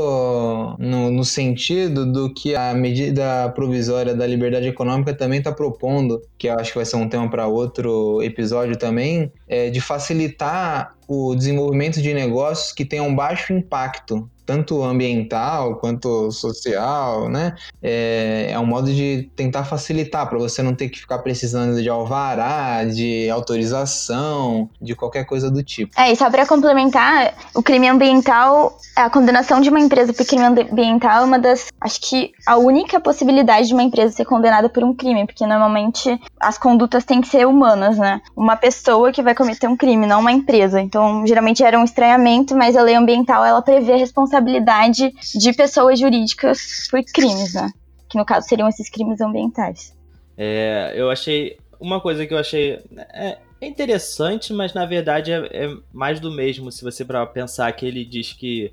no, 0.79 1.11
no 1.11 1.25
sentido 1.25 2.11
do 2.11 2.33
que 2.33 2.55
a 2.55 2.75
medida 2.75 3.49
provisória 3.51 4.15
da 4.15 4.27
liberdade 4.27 4.69
econômica 4.69 5.15
também 5.15 5.39
está 5.39 5.53
propondo, 5.53 6.21
que 6.39 6.49
eu 6.49 6.55
acho 6.59 6.73
que 6.73 6.79
vai 6.79 6.85
ser 6.85 6.97
um 6.97 7.09
tema 7.09 7.29
para 7.31 7.47
outro 7.47 8.23
episódio 8.23 8.77
também, 8.77 9.33
é 9.49 9.71
de 9.71 9.81
facilitar 9.81 10.95
o 11.07 11.35
desenvolvimento 11.35 12.01
de 12.01 12.15
negócios 12.15 12.73
que 12.73 12.85
tenham 12.85 13.15
baixo 13.15 13.53
impacto 13.53 14.29
tanto 14.47 14.83
ambiental 14.83 15.77
quanto 15.77 16.31
social, 16.31 17.29
né? 17.29 17.55
É, 17.83 18.49
é 18.51 18.59
um 18.59 18.67
modo 18.67 18.93
de 18.93 19.31
tentar 19.35 19.65
facilitar 19.65 20.29
para 20.29 20.39
você 20.39 20.63
não 20.63 20.75
ter 20.75 20.89
que 20.89 20.99
ficar 20.99 21.19
precisando 21.19 21.83
de 21.83 21.89
alvará, 21.89 22.85
de 22.85 23.29
autorização, 23.31 24.69
de 24.81 24.95
qualquer 24.95 25.25
coisa 25.25 25.51
do 25.51 25.63
tipo. 25.63 25.99
É, 25.99 26.13
e 26.13 26.17
só 26.17 26.31
para 26.31 26.47
complementar, 26.47 27.35
o 27.55 27.63
crime 27.63 27.89
ambiental, 27.89 28.79
a 28.95 29.09
condenação 29.09 29.61
de 29.61 29.71
uma 29.71 29.81
empresa 29.81 30.13
por 30.13 30.27
crime 30.27 30.45
ambiental 30.45 31.23
é 31.23 31.25
uma 31.25 31.39
das, 31.39 31.69
acho 31.81 32.01
que 32.01 32.33
a 32.47 32.57
única 32.57 33.01
possibilidade 33.01 33.69
de 33.69 33.75
uma 33.75 33.83
empresa 33.83 34.15
ser 34.15 34.25
condenada 34.25 34.69
por 34.69 34.85
um 34.85 34.95
crime, 34.95 35.27
porque 35.27 35.47
normalmente 35.47 36.21
as 36.39 36.59
condutas 36.59 37.05
têm 37.05 37.21
que 37.21 37.29
ser 37.29 37.47
humanas, 37.47 37.97
né? 37.97 38.21
Uma 38.37 38.57
pessoa 38.57 39.11
que 39.11 39.23
vai 39.23 39.35
cometer 39.35 39.67
um 39.67 39.77
crime, 39.77 40.07
não 40.07 40.21
uma 40.21 40.33
empresa. 40.33 40.81
Então, 40.81 41.27
geralmente 41.27 41.63
era 41.63 41.79
um 41.79 41.85
estranhamento, 41.85 42.57
mas 42.57 42.77
a 42.77 42.83
lei 42.83 42.95
ambiental 42.95 43.45
ela 43.45 43.63
prevê 43.63 43.95
a 43.95 43.97
responsabilidade 43.97 44.34
responsabilidade 44.35 45.13
de 45.35 45.53
pessoas 45.53 45.99
jurídicas 45.99 46.89
por 46.91 47.03
crimes, 47.05 47.55
né? 47.55 47.71
Que 48.09 48.19
no 48.19 48.25
caso 48.25 48.49
seriam 48.49 48.69
esses 48.69 48.91
crimes 48.91 49.21
ambientais. 49.21 49.97
É, 50.37 50.93
eu 50.97 51.11
achei. 51.11 51.59
Uma 51.81 52.01
coisa 52.01 52.27
que 52.27 52.35
eu 52.35 52.39
achei. 52.39 52.81
É, 53.13 53.39
é 53.61 53.67
interessante, 53.67 54.53
mas 54.53 54.75
na 54.75 54.87
verdade 54.87 55.33
é, 55.33 55.37
é, 55.53 55.77
mais 55.93 56.21
do 56.21 56.31
mesmo. 56.31 56.71
Se 56.73 56.83
você 56.83 57.05
para 57.05 57.25
pensar 57.27 57.71
que 57.73 57.87
ele 57.87 58.05
diz 58.05 58.33
que 58.33 58.73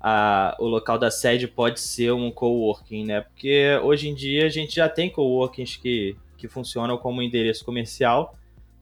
a, 0.00 0.56
o 0.58 0.66
local 0.66 0.98
da 0.98 1.10
sede 1.10 1.46
pode 1.46 1.80
ser 1.80 2.12
um 2.12 2.30
coworking, 2.30 3.04
né? 3.04 3.20
Porque 3.20 3.78
hoje 3.82 4.08
em 4.08 4.14
dia 4.14 4.46
a 4.46 4.50
gente 4.50 4.74
já 4.74 4.88
tem 4.88 5.10
coworkings 5.10 5.76
que, 5.76 6.16
que 6.36 6.48
funcionam 6.48 6.96
como 6.96 7.22
endereço 7.22 7.64
comercial 7.64 8.34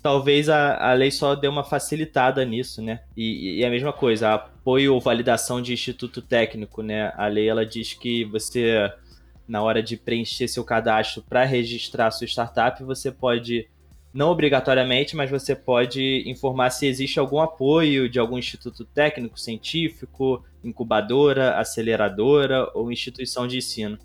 talvez 0.02 0.48
a, 0.48 0.90
a 0.90 0.92
lei 0.94 1.10
só 1.10 1.34
dê 1.34 1.48
uma 1.48 1.64
facilitada 1.64 2.44
nisso, 2.44 2.80
né? 2.80 3.00
E, 3.16 3.58
e 3.58 3.64
a 3.64 3.70
mesma 3.70 3.92
coisa, 3.92 4.46
apoio 4.68 4.92
ou 4.92 5.00
validação 5.00 5.62
de 5.62 5.72
instituto 5.72 6.20
técnico, 6.20 6.82
né? 6.82 7.10
A 7.16 7.26
lei 7.26 7.48
ela 7.48 7.64
diz 7.64 7.94
que 7.94 8.26
você, 8.26 8.92
na 9.48 9.62
hora 9.62 9.82
de 9.82 9.96
preencher 9.96 10.46
seu 10.46 10.62
cadastro 10.62 11.22
para 11.22 11.42
registrar 11.44 12.10
sua 12.10 12.26
startup, 12.26 12.84
você 12.84 13.10
pode, 13.10 13.66
não 14.12 14.28
obrigatoriamente, 14.28 15.16
mas 15.16 15.30
você 15.30 15.56
pode 15.56 16.22
informar 16.26 16.68
se 16.68 16.86
existe 16.86 17.18
algum 17.18 17.40
apoio 17.40 18.10
de 18.10 18.18
algum 18.18 18.36
instituto 18.36 18.84
técnico, 18.84 19.40
científico, 19.40 20.44
incubadora, 20.62 21.58
aceleradora 21.58 22.70
ou 22.74 22.92
instituição 22.92 23.46
de 23.46 23.56
ensino. 23.56 23.98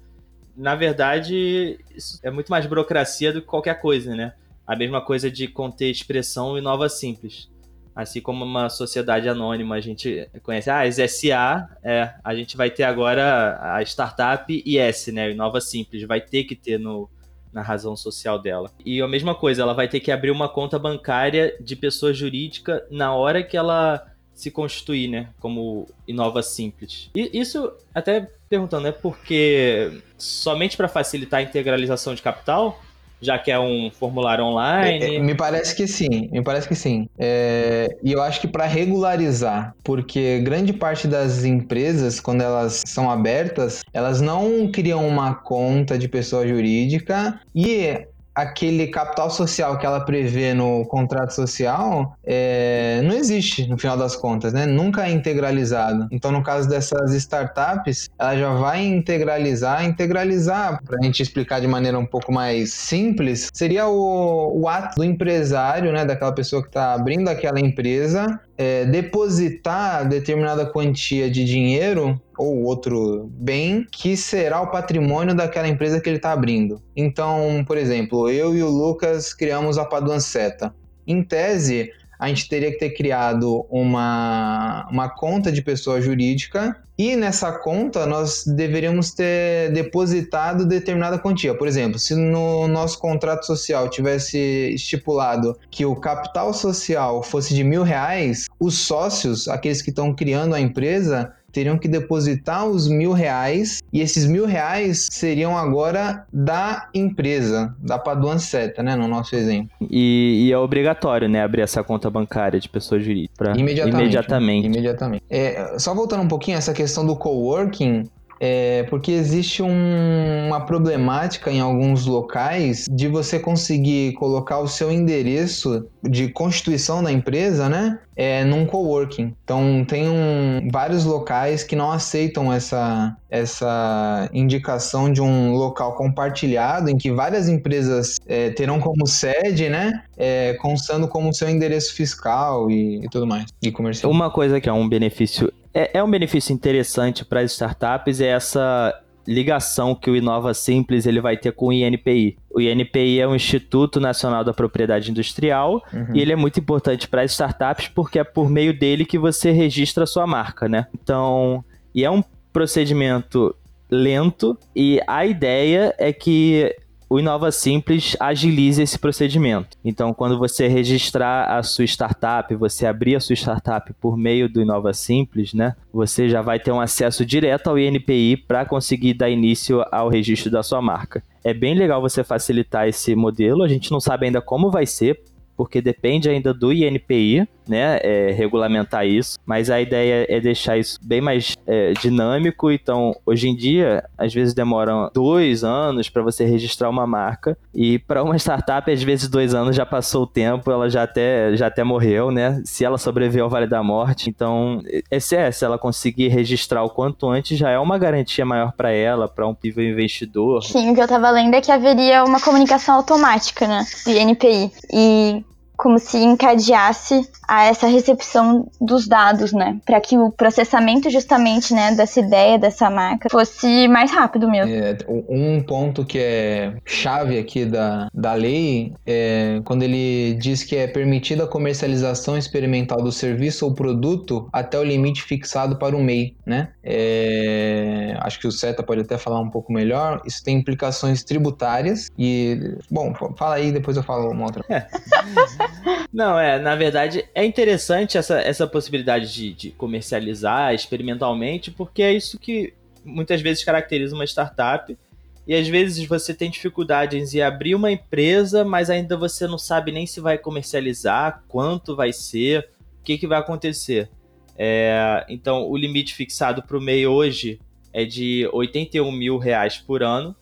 Na 0.55 0.75
verdade, 0.75 1.77
isso 1.93 2.20
é 2.24 2.32
muito 2.32 2.50
mais 2.50 2.65
burocracia 2.65 3.34
do 3.34 3.41
que 3.41 3.48
qualquer 3.48 3.82
coisa, 3.82 4.15
né? 4.15 4.34
A 4.65 4.77
mesma 4.77 5.01
coisa 5.01 5.29
de 5.29 5.46
conter 5.46 5.91
expressão 5.91 6.58
e 6.58 6.62
nova 6.62 6.88
simples. 6.88 7.50
Assim 7.95 8.21
como 8.21 8.43
uma 8.43 8.69
sociedade 8.69 9.29
anônima 9.29 9.75
a 9.75 9.81
gente 9.81 10.27
conhece, 10.41 10.69
ah, 10.69 10.81
as 10.81 10.95
SA, 10.95 11.69
é, 11.83 12.13
a 12.23 12.33
gente 12.35 12.57
vai 12.57 12.69
ter 12.69 12.83
agora 12.83 13.59
a 13.75 13.81
startup 13.83 14.63
IS, 14.65 15.07
né, 15.07 15.33
Nova 15.33 15.62
Simples, 15.62 16.03
vai 16.03 16.19
ter 16.19 16.43
que 16.45 16.55
ter 16.55 16.79
no, 16.79 17.09
na 17.51 17.62
razão 17.62 17.95
social 17.95 18.39
dela. 18.39 18.71
E 18.83 19.01
a 19.01 19.07
mesma 19.07 19.35
coisa, 19.35 19.62
ela 19.62 19.73
vai 19.73 19.88
ter 19.88 20.00
que 20.00 20.12
abrir 20.12 20.31
uma 20.31 20.50
conta 20.50 20.79
bancária 20.79 21.55
de 21.62 21.75
pessoa 21.75 22.13
jurídica 22.13 22.85
na 22.89 23.13
hora 23.13 23.43
que 23.43 23.55
ela 23.55 24.03
se 24.33 24.50
constituir, 24.50 25.07
né, 25.07 25.29
como 25.39 25.88
Inova 26.07 26.41
Simples. 26.41 27.12
E 27.15 27.29
isso, 27.31 27.71
até 27.93 28.27
perguntando, 28.50 28.88
é 28.88 28.91
porque 28.91 30.01
somente 30.17 30.75
para 30.75 30.88
facilitar 30.88 31.39
a 31.39 31.43
integralização 31.43 32.15
de 32.15 32.21
capital 32.21 32.81
já 33.23 33.39
que 33.39 33.51
é 33.51 33.59
um 33.59 33.89
formulário 33.91 34.43
online? 34.43 35.03
É, 35.03 35.15
é, 35.15 35.19
me 35.19 35.35
parece 35.35 35.75
que 35.75 35.87
sim, 35.87 36.29
me 36.31 36.43
parece 36.43 36.67
que 36.67 36.75
sim. 36.75 37.07
É, 37.17 37.97
e 38.03 38.11
eu 38.11 38.21
acho 38.21 38.41
que 38.41 38.47
para 38.47 38.65
regularizar, 38.65 39.73
porque 39.83 40.39
grande 40.39 40.73
parte 40.73 41.07
das 41.07 41.45
empresas, 41.45 42.19
quando 42.19 42.41
elas 42.41 42.81
são 42.85 43.09
abertas, 43.09 43.81
elas 43.93 44.21
não 44.21 44.69
criam 44.71 45.07
uma 45.07 45.33
conta 45.33 45.97
de 45.97 46.07
pessoa 46.07 46.47
jurídica 46.47 47.39
e 47.55 48.05
aquele 48.35 48.87
capital 48.87 49.29
social 49.29 49.77
que 49.77 49.85
ela 49.85 50.01
prevê 50.01 50.53
no 50.53 50.85
contrato 50.85 51.33
social 51.33 52.17
é, 52.23 53.01
não 53.03 53.15
existe 53.15 53.67
no 53.67 53.77
final 53.77 53.97
das 53.97 54.15
contas, 54.15 54.53
né? 54.53 54.65
Nunca 54.65 55.07
é 55.07 55.11
integralizado. 55.11 56.07
Então, 56.11 56.31
no 56.31 56.41
caso 56.41 56.67
dessas 56.67 57.13
startups, 57.13 58.09
ela 58.17 58.37
já 58.37 58.53
vai 58.53 58.83
integralizar. 58.83 59.85
Integralizar, 59.85 60.81
para 60.83 60.97
a 60.99 61.03
gente 61.03 61.21
explicar 61.21 61.61
de 61.61 61.67
maneira 61.67 61.97
um 61.97 62.05
pouco 62.05 62.31
mais 62.31 62.73
simples, 62.73 63.49
seria 63.53 63.87
o, 63.87 64.61
o 64.61 64.67
ato 64.67 64.95
do 64.97 65.03
empresário, 65.03 65.91
né? 65.91 66.05
Daquela 66.05 66.33
pessoa 66.33 66.61
que 66.61 66.69
está 66.69 66.93
abrindo 66.93 67.27
aquela 67.27 67.59
empresa, 67.59 68.39
é, 68.57 68.86
depositar 68.86 70.07
determinada 70.07 70.65
quantia 70.65 71.29
de 71.29 71.43
dinheiro 71.43 72.19
ou 72.38 72.63
outro 72.63 73.29
bem 73.31 73.86
que 73.91 74.15
será 74.15 74.62
o 74.62 74.72
patrimônio 74.72 75.36
daquela 75.36 75.67
empresa 75.67 76.00
que 76.00 76.10
ele 76.10 76.17
está 76.17 76.31
abrindo. 76.31 76.81
Então, 76.95 77.63
por 77.65 77.77
exemplo, 77.77 78.29
eu 78.29 78.55
e 78.55 78.62
o 78.62 78.69
Lucas 78.69 79.33
criamos 79.33 79.77
a 79.77 79.86
Paduan 79.86 80.19
Seta. 80.19 80.74
Em 81.05 81.24
tese, 81.24 81.91
a 82.23 82.29
gente 82.29 82.47
teria 82.47 82.71
que 82.71 82.77
ter 82.77 82.91
criado 82.91 83.65
uma, 83.69 84.87
uma 84.89 85.09
conta 85.09 85.51
de 85.51 85.61
pessoa 85.61 85.99
jurídica 86.01 86.73
e 86.97 87.17
nessa 87.17 87.51
conta 87.51 88.05
nós 88.05 88.45
deveríamos 88.45 89.11
ter 89.11 89.73
depositado 89.73 90.65
determinada 90.65 91.19
quantia. 91.19 91.53
Por 91.53 91.67
exemplo, 91.67 91.99
se 91.99 92.15
no 92.15 92.65
nosso 92.69 92.97
contrato 92.97 93.45
social 93.45 93.89
tivesse 93.89 94.37
estipulado 94.73 95.59
que 95.69 95.85
o 95.85 95.97
capital 95.97 96.53
social 96.53 97.21
fosse 97.21 97.53
de 97.53 97.61
mil 97.61 97.83
reais, 97.83 98.47
os 98.57 98.77
sócios, 98.77 99.49
aqueles 99.49 99.81
que 99.81 99.89
estão 99.89 100.15
criando 100.15 100.55
a 100.55 100.61
empresa, 100.61 101.33
teriam 101.53 101.77
que 101.77 101.88
depositar 101.88 102.65
os 102.67 102.89
mil 102.89 103.13
reais 103.13 103.81
e 103.93 104.01
esses 104.01 104.25
mil 104.25 104.45
reais 104.45 105.07
seriam 105.10 105.55
agora 105.57 106.25
da 106.33 106.89
empresa, 106.93 107.74
da 107.79 107.98
Paduan 108.00 108.39
Seta, 108.39 108.81
né? 108.83 108.95
No 108.95 109.07
nosso 109.07 109.36
exemplo. 109.36 109.69
E, 109.89 110.48
e 110.48 110.51
é 110.51 110.57
obrigatório, 110.57 111.29
né, 111.29 111.41
abrir 111.43 111.62
essa 111.62 111.83
conta 111.83 112.10
bancária 112.10 112.60
de 112.60 112.67
pessoa 112.67 113.00
jurídica. 113.00 113.33
pra- 113.38 113.55
Imediatamente. 113.55 114.01
Imediatamente. 114.03 114.65
Imediatamente. 114.65 115.24
É, 115.29 115.75
só 115.77 115.93
voltando 115.93 116.24
um 116.24 116.27
pouquinho, 116.27 116.57
essa 116.57 116.74
questão 116.74 117.05
do 117.05 117.15
coworking, 117.15 118.03
é 118.39 118.83
porque 118.89 119.12
existe 119.12 119.62
um- 119.63 120.48
uma 120.48 120.65
problemática 120.65 121.50
em 121.51 121.62
alguns 121.62 122.05
locais 122.05 122.86
de 122.91 123.07
você 123.07 123.39
conseguir 123.39 124.13
colocar 124.13 124.60
o 124.60 124.67
seu 124.67 124.91
endereço 124.91 125.86
de 126.03 126.27
constituição 126.29 127.01
da 127.03 127.12
empresa, 127.12 127.69
né? 127.69 128.00
É, 128.15 128.43
num 128.43 128.65
coworking. 128.65 129.34
Então 129.43 129.84
tem 129.88 130.08
um- 130.08 130.67
vários 130.72 131.03
locais 131.03 131.63
que 131.63 131.75
não 131.75 131.91
aceitam 131.91 132.51
essa, 132.53 133.15
essa 133.29 134.29
indicação 134.34 135.12
de 135.12 135.22
um 135.22 135.53
local 135.53 135.96
compartilhado 135.96 136.89
em 136.89 136.98
que 136.98 137.12
várias 137.12 137.50
empresas 137.50 138.20
é, 138.27 138.50
terão 138.51 138.79
como 138.79 139.08
sede, 139.08 139.70
né? 139.70 140.03
É, 140.17 140.53
constando 140.62 141.08
como 141.08 141.34
seu 141.34 141.50
endereço 141.50 141.93
fiscal 141.96 142.70
e, 142.70 143.03
e 143.03 143.10
tudo 143.10 143.25
mais. 143.25 143.46
E 143.62 143.72
comercial. 143.72 144.12
Uma 144.12 144.29
coisa 144.29 144.62
que 144.62 144.70
é 144.70 144.74
um 144.74 144.88
benefício, 144.88 145.51
é, 145.74 145.98
é 145.98 146.03
um 146.03 146.10
benefício 146.10 146.53
interessante 146.53 147.25
para 147.25 147.39
as 147.41 147.51
startups 147.51 148.22
é 148.22 148.27
essa 148.27 148.93
ligação 149.25 149.96
que 149.96 150.10
o 150.10 150.15
Inova 150.15 150.53
Simples 150.53 151.05
ele 151.05 151.22
vai 151.22 151.38
ter 151.38 151.53
com 151.53 151.67
o 151.67 151.74
INPI. 151.74 152.38
O 152.53 152.62
INPI 152.62 153.19
é 153.19 153.27
o 153.27 153.36
Instituto 153.36 154.00
Nacional 154.00 154.43
da 154.43 154.53
Propriedade 154.53 155.10
Industrial 155.10 155.83
Uhum. 155.91 156.07
e 156.13 156.22
ele 156.22 156.31
é 156.31 156.36
muito 156.36 156.60
importante 156.60 157.07
para 157.07 157.24
as 157.24 157.31
startups 157.31 157.88
porque 157.88 158.19
é 158.19 158.24
por 158.24 158.50
meio 158.50 158.77
dele 158.77 159.05
que 159.05 159.17
você 159.17 159.51
registra 159.51 160.03
a 160.03 160.07
sua 160.07 160.27
marca, 160.27 160.69
né? 160.69 160.88
Então, 160.93 161.63
e 161.93 162.03
é 162.05 162.12
um 162.12 162.24
procedimento 162.51 163.55
lento 163.89 164.57
e 164.75 165.00
a 165.07 165.25
ideia 165.25 165.93
é 165.98 166.13
que 166.13 166.75
o 167.10 167.19
Inova 167.19 167.51
Simples 167.51 168.17
agilize 168.19 168.81
esse 168.81 168.98
procedimento. 168.98 169.77
Então, 169.86 170.13
quando 170.15 170.38
você 170.39 170.67
registrar 170.67 171.45
a 171.45 171.62
sua 171.62 171.86
startup, 171.86 172.55
você 172.55 172.88
abrir 172.88 173.15
a 173.15 173.19
sua 173.19 173.36
startup 173.36 173.93
por 174.01 174.17
meio 174.17 174.50
do 174.50 174.60
Inova 174.62 174.93
Simples, 174.93 175.53
né? 175.53 175.75
Você 175.93 176.27
já 176.27 176.41
vai 176.41 176.60
ter 176.60 176.72
um 176.72 176.81
acesso 176.81 177.24
direto 177.24 177.67
ao 177.67 177.77
INPI 177.77 178.38
para 178.38 178.65
conseguir 178.65 179.13
dar 179.13 179.29
início 179.29 179.86
ao 179.91 180.10
registro 180.10 180.50
da 180.50 180.63
sua 180.63 180.81
marca. 180.81 181.24
É 181.43 181.53
bem 181.53 181.75
legal 181.75 182.01
você 182.01 182.23
facilitar 182.23 182.88
esse 182.88 183.15
modelo. 183.15 183.63
A 183.63 183.67
gente 183.67 183.91
não 183.91 184.00
sabe 184.00 184.25
ainda 184.27 184.41
como 184.41 184.71
vai 184.71 184.85
ser, 184.85 185.21
porque 185.55 185.81
depende 185.81 186.29
ainda 186.29 186.53
do 186.53 186.72
INPI, 186.72 187.48
né, 187.67 187.98
é, 188.01 188.31
regulamentar 188.31 189.05
isso, 189.05 189.38
mas 189.45 189.69
a 189.69 189.79
ideia 189.79 190.25
é 190.29 190.39
deixar 190.39 190.77
isso 190.77 191.00
bem 191.01 191.22
mais 191.22 191.55
é, 191.65 191.93
dinâmico, 191.93 192.72
então 192.72 193.15
hoje 193.25 193.48
em 193.48 193.55
dia, 193.55 194.03
às 194.17 194.33
vezes 194.33 194.53
demoram 194.53 195.10
dois 195.13 195.63
anos 195.63 196.10
para 196.10 196.22
você 196.22 196.45
registrar 196.45 196.89
uma 196.89 197.07
marca, 197.07 197.57
e 197.74 198.00
para 198.00 198.24
uma 198.24 198.36
startup, 198.38 198.91
às 198.91 199.01
vezes 199.01 199.29
dois 199.29 199.53
anos 199.53 199.75
já 199.75 199.86
passou 199.86 200.24
o 200.24 200.27
tempo, 200.27 200.69
ela 200.72 200.89
já 200.89 201.03
até, 201.03 201.55
já 201.55 201.67
até 201.67 201.83
morreu, 201.83 202.31
né, 202.31 202.62
se 202.65 202.83
ela 202.83 202.98
sobreviveu 202.98 203.45
ao 203.45 203.50
Vale 203.50 203.67
da 203.67 203.81
Morte, 203.81 204.29
então, 204.29 204.81
esse 205.10 205.36
é, 205.36 205.51
se 205.51 205.63
ela 205.63 205.77
conseguir 205.77 206.27
registrar 206.27 206.83
o 206.83 206.89
quanto 206.89 207.29
antes, 207.29 207.57
já 207.57 207.69
é 207.69 207.79
uma 207.79 207.98
garantia 207.98 208.45
maior 208.45 208.74
para 208.74 208.91
ela, 208.91 209.27
para 209.27 209.48
um 209.48 209.53
possível 209.53 209.83
investidor, 209.83 210.63
Sim, 210.63 210.91
o 210.91 210.95
que 210.95 211.01
eu 211.01 211.07
tava 211.07 211.29
lendo 211.31 211.53
é 211.53 211.62
que 211.62 211.72
haveria 211.72 212.24
uma 212.24 212.39
comunicação 212.39 212.95
automática, 212.95 213.67
né, 213.67 213.86
do 214.05 214.12
INPI. 214.12 214.72
E 214.91 215.42
como 215.75 215.99
se 215.99 216.17
encadeasse 216.17 217.27
a 217.47 217.65
essa 217.65 217.87
recepção 217.87 218.67
dos 218.79 219.07
dados, 219.07 219.51
né, 219.51 219.77
para 219.85 219.99
que 219.99 220.17
o 220.17 220.31
processamento 220.31 221.09
justamente, 221.09 221.73
né, 221.73 221.93
dessa 221.93 222.19
ideia, 222.19 222.57
dessa 222.57 222.89
marca, 222.89 223.29
fosse 223.29 223.87
mais 223.87 224.11
rápido 224.11 224.49
mesmo. 224.49 224.73
É, 224.73 224.97
um 225.07 225.61
ponto 225.61 226.05
que 226.05 226.19
é 226.19 226.73
chave 226.85 227.37
aqui 227.37 227.65
da, 227.65 228.07
da 228.13 228.33
lei 228.33 228.93
é 229.05 229.61
quando 229.65 229.83
ele 229.83 230.35
diz 230.35 230.63
que 230.63 230.75
é 230.75 230.87
permitida 230.87 231.43
a 231.43 231.47
comercialização 231.47 232.37
experimental 232.37 233.01
do 233.01 233.11
serviço 233.11 233.65
ou 233.65 233.73
produto 233.73 234.47
até 234.51 234.79
o 234.79 234.83
limite 234.83 235.21
fixado 235.21 235.77
para 235.77 235.95
o 235.95 236.01
MEI, 236.01 236.35
né? 236.45 236.69
É, 236.83 238.15
acho 238.19 238.39
que 238.39 238.47
o 238.47 238.51
Seta 238.51 238.83
pode 238.83 239.01
até 239.01 239.17
falar 239.17 239.39
um 239.39 239.49
pouco 239.49 239.71
melhor. 239.71 240.21
Isso 240.25 240.43
tem 240.43 240.57
implicações 240.57 241.23
tributárias 241.23 242.09
e, 242.17 242.77
bom, 242.89 243.13
fala 243.37 243.55
aí, 243.55 243.71
depois 243.71 243.97
eu 243.97 244.03
falo 244.03 244.29
uma 244.31 244.45
outra. 244.45 244.63
Não, 246.12 246.38
é, 246.39 246.60
na 246.60 246.75
verdade, 246.75 247.25
é 247.34 247.43
interessante 247.43 248.17
essa, 248.17 248.39
essa 248.39 248.67
possibilidade 248.67 249.34
de, 249.34 249.53
de 249.53 249.72
comercializar 249.72 250.74
experimentalmente, 250.74 251.72
porque 251.72 252.03
é 252.03 252.13
isso 252.13 252.38
que 252.38 252.74
muitas 253.03 253.41
vezes 253.41 253.63
caracteriza 253.63 254.15
uma 254.15 254.26
startup. 254.26 254.97
E 255.45 255.54
às 255.54 255.67
vezes 255.67 256.06
você 256.08 256.34
tem 256.34 256.49
dificuldades 256.49 257.34
em 257.34 257.41
abrir 257.41 257.76
uma 257.76 257.91
empresa, 257.91 258.63
mas 258.63 258.89
ainda 258.89 259.17
você 259.17 259.45
não 259.45 259.58
sabe 259.58 259.91
nem 259.91 260.06
se 260.06 260.21
vai 260.21 260.38
comercializar, 260.38 261.43
quanto 261.47 261.95
vai 261.95 262.13
ser, 262.13 262.69
o 262.99 263.04
que, 263.04 263.17
que 263.17 263.28
vai 263.28 263.39
acontecer. 263.39 264.10
É, 264.58 265.26
então, 265.28 265.67
o 265.67 265.76
limite 265.76 266.13
fixado 266.13 266.63
para 266.63 266.78
o 266.78 266.82
MEI 266.82 267.08
hoje 267.08 267.60
é 267.91 268.06
de 268.06 268.47
81 268.54 269.12
mil 269.12 269.38
reais 269.38 269.78
por 269.78 270.02
ano. 270.02 270.36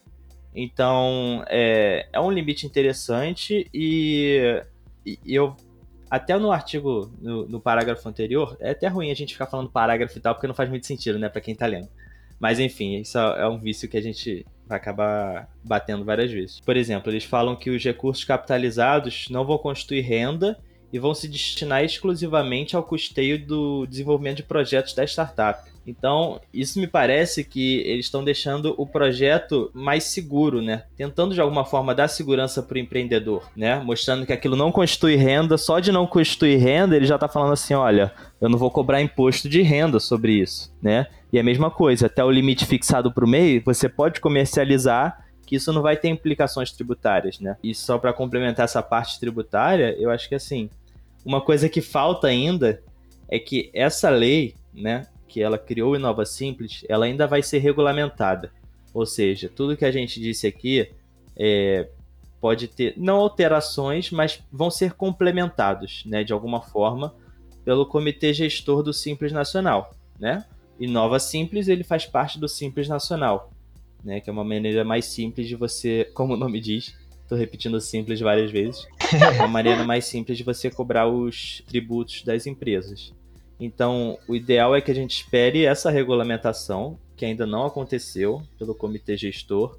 Então, 0.54 1.44
é, 1.48 2.08
é 2.12 2.20
um 2.20 2.30
limite 2.30 2.66
interessante 2.66 3.68
e 3.74 4.62
e 5.06 5.20
eu 5.26 5.56
até 6.10 6.38
no 6.38 6.52
artigo, 6.52 7.10
no, 7.22 7.48
no, 7.48 7.62
parágrafo 7.62 8.08
anterior, 8.10 8.58
é 8.60 8.72
até 8.72 8.88
ruim 8.90 9.10
a 9.10 9.16
gente 9.16 9.32
ficar 9.32 9.46
falando 9.46 9.70
parágrafo 9.70 10.18
e 10.18 10.22
tal, 10.22 10.36
porque 10.36 10.46
não 10.46 10.54
faz 10.54 10.70
muito 10.70 10.86
sentido, 10.86 11.18
né, 11.18 11.30
para 11.30 11.40
quem 11.40 11.56
tá 11.56 11.66
lendo. 11.66 11.88
Mas 12.38 12.60
enfim, 12.60 12.98
isso 12.98 13.18
é 13.18 13.48
um 13.48 13.58
vício 13.58 13.88
que 13.88 13.96
a 13.96 14.02
gente 14.02 14.46
vai 14.68 14.78
acabar 14.78 15.50
batendo 15.64 16.04
várias 16.04 16.30
vezes. 16.30 16.60
Por 16.60 16.76
exemplo, 16.76 17.12
eles 17.12 17.24
falam 17.24 17.56
que 17.56 17.70
os 17.70 17.82
recursos 17.82 18.26
capitalizados 18.26 19.28
não 19.30 19.46
vão 19.46 19.58
constituir 19.58 20.02
renda 20.02 20.60
e 20.92 21.00
vão 21.00 21.14
se 21.14 21.28
destinar 21.28 21.84
exclusivamente 21.84 22.76
ao 22.76 22.84
custeio 22.84 23.44
do 23.46 23.86
desenvolvimento 23.86 24.38
de 24.38 24.44
projetos 24.44 24.94
da 24.94 25.04
startup. 25.04 25.72
Então, 25.86 26.40
isso 26.54 26.80
me 26.80 26.86
parece 26.86 27.44
que 27.44 27.80
eles 27.80 28.06
estão 28.06 28.24
deixando 28.24 28.76
o 28.78 28.86
projeto 28.86 29.72
mais 29.74 30.04
seguro, 30.04 30.62
né? 30.62 30.84
Tentando 30.96 31.34
de 31.34 31.42
alguma 31.42 31.66
forma 31.66 31.96
dar 31.96 32.08
segurança 32.08 32.62
para 32.62 32.76
o 32.76 32.80
empreendedor, 32.80 33.50
né? 33.56 33.80
Mostrando 33.80 34.26
que 34.26 34.34
aquilo 34.34 34.56
não 34.56 34.72
constitui 34.72 35.16
renda, 35.16 35.58
só 35.58 35.80
de 35.80 35.92
não 35.92 36.06
constituir 36.06 36.58
renda, 36.58 36.96
ele 36.96 37.06
já 37.06 37.16
está 37.16 37.28
falando 37.28 37.54
assim: 37.54 37.74
olha, 37.74 38.14
eu 38.40 38.48
não 38.48 38.60
vou 38.60 38.70
cobrar 38.70 39.02
imposto 39.02 39.50
de 39.50 39.62
renda 39.62 40.00
sobre 40.00 40.34
isso, 40.34 40.72
né? 40.82 41.08
E 41.34 41.40
a 41.40 41.44
mesma 41.44 41.72
coisa, 41.72 42.06
até 42.06 42.24
o 42.24 42.30
limite 42.30 42.66
fixado 42.66 43.12
para 43.12 43.26
o 43.26 43.28
MEI, 43.28 43.60
você 43.60 43.90
pode 43.90 44.20
comercializar 44.20 45.26
que 45.48 45.56
isso 45.56 45.74
não 45.74 45.82
vai 45.82 45.98
ter 45.98 46.10
implicações 46.10 46.72
tributárias, 46.72 47.40
né? 47.40 47.58
E 47.64 47.74
só 47.74 47.98
para 47.98 48.14
complementar 48.14 48.66
essa 48.66 48.82
parte 48.84 49.20
tributária, 49.20 49.96
eu 50.00 50.10
acho 50.10 50.30
que 50.30 50.36
assim, 50.36 50.70
uma 51.26 51.42
coisa 51.42 51.70
que 51.70 51.82
falta 51.82 52.28
ainda 52.28 52.84
é 53.30 53.40
que 53.40 53.70
essa 53.74 54.10
lei, 54.10 54.56
né, 54.74 55.08
que 55.28 55.42
ela 55.42 55.58
criou 55.58 55.92
o 55.92 55.96
Inova 55.96 56.26
Simples, 56.26 56.84
ela 56.90 57.06
ainda 57.06 57.26
vai 57.26 57.42
ser 57.42 57.60
regulamentada. 57.60 58.52
Ou 58.94 59.06
seja, 59.06 59.50
tudo 59.50 59.78
que 59.78 59.86
a 59.86 59.92
gente 59.92 60.20
disse 60.20 60.46
aqui 60.46 60.92
é, 61.38 61.88
pode 62.42 62.68
ter, 62.68 62.94
não 62.98 63.18
alterações, 63.18 64.12
mas 64.12 64.44
vão 64.52 64.70
ser 64.70 64.94
complementados, 64.94 66.04
né, 66.06 66.24
de 66.24 66.34
alguma 66.34 66.62
forma, 66.62 67.16
pelo 67.64 67.86
Comitê 67.86 68.34
Gestor 68.34 68.84
do 68.84 68.92
Simples 68.92 69.32
Nacional, 69.32 69.96
né? 70.20 70.46
Inova 70.80 71.20
Simples, 71.20 71.68
ele 71.68 71.84
faz 71.84 72.06
parte 72.08 72.40
do 72.40 72.48
Simples 72.48 72.88
Nacional, 72.88 73.52
né, 74.04 74.20
que 74.20 74.30
é 74.30 74.34
uma 74.34 74.44
maneira 74.44 74.84
mais 74.84 75.06
simples 75.06 75.48
de 75.48 75.56
você, 75.56 76.10
como 76.16 76.34
o 76.34 76.38
nome 76.38 76.60
diz, 76.60 76.98
estou 77.22 77.38
repetindo 77.38 77.80
simples 77.80 78.20
várias 78.20 78.52
vezes, 78.52 78.88
é 79.16 79.30
uma 79.40 79.48
maneira 79.48 79.84
mais 79.84 80.06
simples 80.06 80.38
de 80.38 80.44
você 80.44 80.70
cobrar 80.70 81.08
os 81.08 81.64
tributos 81.68 82.24
das 82.24 82.46
empresas. 82.46 83.14
Então, 83.60 84.18
o 84.28 84.36
ideal 84.36 84.76
é 84.76 84.82
que 84.82 84.90
a 84.90 84.96
gente 84.96 85.16
espere 85.18 85.66
essa 85.66 85.92
regulamentação, 85.92 86.98
que 87.16 87.26
ainda 87.26 87.46
não 87.46 87.66
aconteceu 87.66 88.42
pelo 88.58 88.74
comitê 88.74 89.16
gestor, 89.16 89.78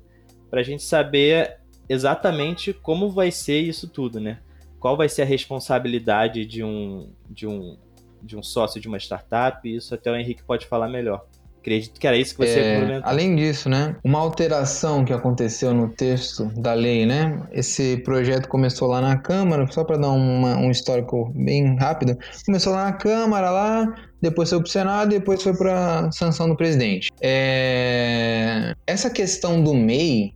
para 0.48 0.60
a 0.60 0.62
gente 0.62 0.82
saber 0.82 1.58
exatamente 1.88 2.72
como 2.72 3.10
vai 3.10 3.30
ser 3.30 3.60
isso 3.60 3.88
tudo, 3.88 4.20
né? 4.20 4.38
Qual 4.78 4.96
vai 4.96 5.08
ser 5.08 5.22
a 5.22 5.26
responsabilidade 5.26 6.46
de 6.46 6.62
um, 6.62 7.10
de 7.28 7.46
um, 7.46 7.76
de 8.22 8.36
um 8.36 8.42
sócio 8.42 8.80
de 8.80 8.86
uma 8.86 8.98
startup? 8.98 9.68
Isso 9.68 9.94
até 9.94 10.10
o 10.10 10.16
Henrique 10.16 10.42
pode 10.42 10.66
falar 10.66 10.88
melhor. 10.88 11.26
Acredito 11.62 12.00
que 12.00 12.06
era 12.08 12.16
isso 12.16 12.34
que 12.34 12.44
você 12.44 12.58
é. 12.58 13.00
Além 13.04 13.36
disso, 13.36 13.68
né? 13.68 13.94
Uma 14.02 14.18
alteração 14.18 15.04
que 15.04 15.12
aconteceu 15.12 15.72
no 15.72 15.88
texto 15.88 16.46
da 16.56 16.74
lei, 16.74 17.06
né? 17.06 17.40
Esse 17.52 17.98
projeto 17.98 18.48
começou 18.48 18.88
lá 18.88 19.00
na 19.00 19.16
Câmara, 19.16 19.64
só 19.70 19.84
para 19.84 19.96
dar 19.96 20.10
uma, 20.10 20.56
um 20.56 20.72
histórico 20.72 21.30
bem 21.36 21.76
rápido. 21.76 22.18
Começou 22.44 22.72
lá 22.72 22.86
na 22.86 22.92
Câmara, 22.94 23.48
lá, 23.48 23.94
depois 24.20 24.50
foi 24.50 24.58
para 24.58 24.66
o 24.66 24.70
Senado, 24.70 25.10
depois 25.10 25.40
foi 25.40 25.56
para 25.56 26.10
sanção 26.10 26.48
do 26.48 26.56
presidente. 26.56 27.12
É... 27.20 28.74
Essa 28.84 29.08
questão 29.08 29.62
do 29.62 29.72
MEI 29.72 30.34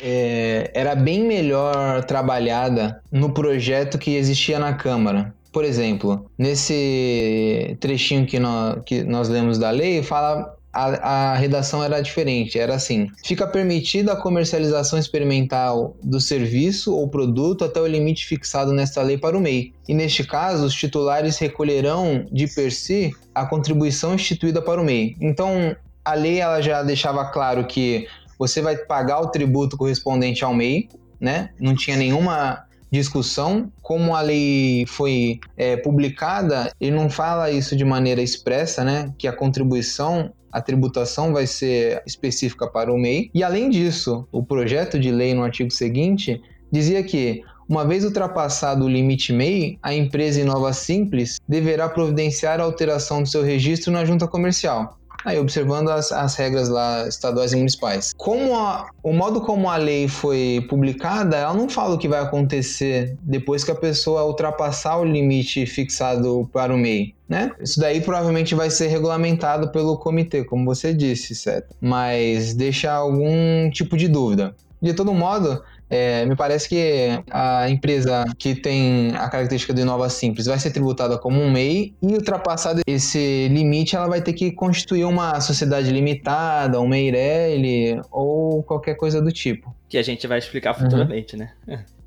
é, 0.00 0.70
era 0.72 0.94
bem 0.94 1.24
melhor 1.24 2.04
trabalhada 2.04 3.02
no 3.10 3.34
projeto 3.34 3.98
que 3.98 4.14
existia 4.14 4.60
na 4.60 4.74
Câmara. 4.74 5.34
Por 5.52 5.64
exemplo, 5.64 6.30
nesse 6.38 7.76
trechinho 7.80 8.26
que 8.26 8.38
nós, 8.38 8.80
que 8.84 9.02
nós 9.02 9.28
lemos 9.28 9.58
da 9.58 9.70
lei, 9.70 10.02
fala 10.02 10.54
a, 10.78 11.32
a, 11.32 11.34
redação 11.34 11.82
era 11.82 12.00
diferente, 12.00 12.56
era 12.56 12.74
assim: 12.76 13.08
fica 13.24 13.46
permitida 13.48 14.12
a 14.12 14.16
comercialização 14.16 14.96
experimental 14.96 15.96
do 16.02 16.20
serviço 16.20 16.94
ou 16.94 17.08
produto 17.08 17.64
até 17.64 17.80
o 17.80 17.86
limite 17.86 18.26
fixado 18.26 18.72
nesta 18.72 19.02
lei 19.02 19.18
para 19.18 19.36
o 19.36 19.40
MEI. 19.40 19.72
E 19.88 19.94
neste 19.94 20.22
caso, 20.22 20.64
os 20.64 20.74
titulares 20.74 21.36
recolherão 21.38 22.24
de 22.30 22.46
per 22.46 22.70
si 22.70 23.10
a 23.34 23.44
contribuição 23.44 24.14
instituída 24.14 24.62
para 24.62 24.80
o 24.80 24.84
MEI. 24.84 25.16
Então, 25.20 25.74
a 26.04 26.14
lei 26.14 26.38
ela 26.38 26.60
já 26.60 26.82
deixava 26.84 27.24
claro 27.24 27.66
que 27.66 28.06
você 28.38 28.62
vai 28.62 28.76
pagar 28.76 29.20
o 29.20 29.30
tributo 29.30 29.76
correspondente 29.76 30.44
ao 30.44 30.54
MEI, 30.54 30.88
né? 31.20 31.50
Não 31.58 31.74
tinha 31.74 31.96
nenhuma 31.96 32.64
discussão. 32.90 33.70
Como 33.82 34.14
a 34.14 34.20
lei 34.20 34.84
foi 34.86 35.40
é, 35.56 35.76
publicada, 35.76 36.70
ele 36.80 36.94
não 36.94 37.10
fala 37.10 37.50
isso 37.50 37.74
de 37.74 37.84
maneira 37.84 38.22
expressa, 38.22 38.84
né? 38.84 39.12
Que 39.18 39.26
a 39.26 39.32
contribuição 39.32 40.32
a 40.52 40.60
tributação 40.60 41.32
vai 41.32 41.46
ser 41.46 42.02
específica 42.06 42.66
para 42.66 42.92
o 42.92 42.98
MEI. 42.98 43.30
E 43.34 43.42
além 43.42 43.70
disso, 43.70 44.26
o 44.32 44.42
projeto 44.42 44.98
de 44.98 45.10
lei 45.10 45.34
no 45.34 45.42
artigo 45.42 45.70
seguinte 45.70 46.40
dizia 46.70 47.02
que 47.02 47.42
uma 47.68 47.86
vez 47.86 48.02
ultrapassado 48.02 48.86
o 48.86 48.88
limite 48.88 49.32
MEI, 49.32 49.78
a 49.82 49.94
empresa 49.94 50.40
Inova 50.40 50.72
Simples 50.72 51.36
deverá 51.46 51.86
providenciar 51.88 52.60
a 52.60 52.64
alteração 52.64 53.22
do 53.22 53.28
seu 53.28 53.42
registro 53.42 53.92
na 53.92 54.06
junta 54.06 54.26
comercial. 54.26 54.97
Aí, 55.24 55.38
observando 55.38 55.88
as, 55.90 56.12
as 56.12 56.36
regras 56.36 56.68
lá 56.68 57.06
estaduais 57.08 57.52
e 57.52 57.56
municipais. 57.56 58.12
Como 58.16 58.56
a, 58.56 58.88
o 59.02 59.12
modo 59.12 59.40
como 59.40 59.68
a 59.68 59.76
lei 59.76 60.06
foi 60.08 60.64
publicada, 60.68 61.36
ela 61.36 61.54
não 61.54 61.68
fala 61.68 61.94
o 61.94 61.98
que 61.98 62.08
vai 62.08 62.20
acontecer 62.20 63.16
depois 63.22 63.64
que 63.64 63.70
a 63.70 63.74
pessoa 63.74 64.24
ultrapassar 64.24 64.98
o 64.98 65.04
limite 65.04 65.66
fixado 65.66 66.48
para 66.52 66.72
o 66.74 66.78
MEI. 66.78 67.14
Né? 67.28 67.52
Isso 67.60 67.78
daí 67.78 68.00
provavelmente 68.00 68.54
vai 68.54 68.70
ser 68.70 68.86
regulamentado 68.86 69.70
pelo 69.70 69.98
comitê, 69.98 70.44
como 70.44 70.64
você 70.64 70.94
disse, 70.94 71.34
certo? 71.34 71.76
Mas 71.80 72.54
deixa 72.54 72.90
algum 72.90 73.68
tipo 73.70 73.96
de 73.96 74.08
dúvida. 74.08 74.54
De 74.80 74.94
todo 74.94 75.12
modo, 75.12 75.62
é, 75.90 76.26
me 76.26 76.36
parece 76.36 76.68
que 76.68 77.22
a 77.30 77.68
empresa 77.68 78.24
que 78.36 78.54
tem 78.54 79.14
a 79.16 79.28
característica 79.28 79.72
de 79.72 79.84
Nova 79.84 80.08
Simples 80.08 80.46
vai 80.46 80.58
ser 80.58 80.70
tributada 80.70 81.16
como 81.16 81.40
um 81.40 81.50
MEI 81.50 81.94
e 82.02 82.06
ultrapassado 82.14 82.80
esse 82.86 83.48
limite, 83.48 83.96
ela 83.96 84.06
vai 84.06 84.20
ter 84.20 84.34
que 84.34 84.52
constituir 84.52 85.04
uma 85.04 85.40
sociedade 85.40 85.90
limitada, 85.90 86.80
um 86.80 86.88
Meirelli 86.88 88.00
ou 88.10 88.62
qualquer 88.62 88.96
coisa 88.96 89.22
do 89.22 89.32
tipo. 89.32 89.74
Que 89.88 89.96
a 89.96 90.02
gente 90.02 90.26
vai 90.26 90.38
explicar 90.38 90.74
futuramente, 90.74 91.34
uhum. 91.34 91.48
né? 91.66 91.84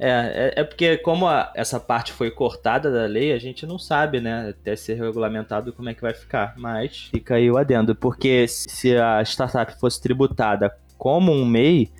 É, 0.00 0.52
é, 0.56 0.60
é, 0.60 0.64
porque 0.64 0.96
como 0.98 1.26
a, 1.26 1.52
essa 1.56 1.80
parte 1.80 2.12
foi 2.12 2.30
cortada 2.30 2.88
da 2.88 3.04
lei, 3.04 3.32
a 3.32 3.38
gente 3.38 3.66
não 3.66 3.80
sabe, 3.80 4.20
né, 4.20 4.50
até 4.50 4.76
ser 4.76 4.94
regulamentado 4.94 5.72
como 5.72 5.88
é 5.88 5.94
que 5.94 6.00
vai 6.00 6.14
ficar. 6.14 6.54
Mas 6.56 7.08
fica 7.10 7.34
aí 7.34 7.50
o 7.50 7.58
adendo, 7.58 7.96
porque 7.96 8.46
se 8.46 8.96
a 8.96 9.20
startup 9.22 9.76
fosse 9.80 10.00
tributada 10.00 10.72
como 10.96 11.32
um 11.32 11.44
MEI, 11.44 11.90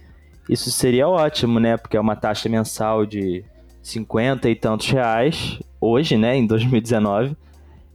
isso 0.48 0.70
seria 0.70 1.08
ótimo, 1.08 1.60
né? 1.60 1.76
Porque 1.76 1.96
é 1.96 2.00
uma 2.00 2.16
taxa 2.16 2.48
mensal 2.48 3.04
de 3.04 3.44
50 3.82 4.48
e 4.48 4.54
tantos 4.54 4.88
reais 4.90 5.58
hoje, 5.80 6.16
né? 6.16 6.36
Em 6.36 6.46
2019. 6.46 7.36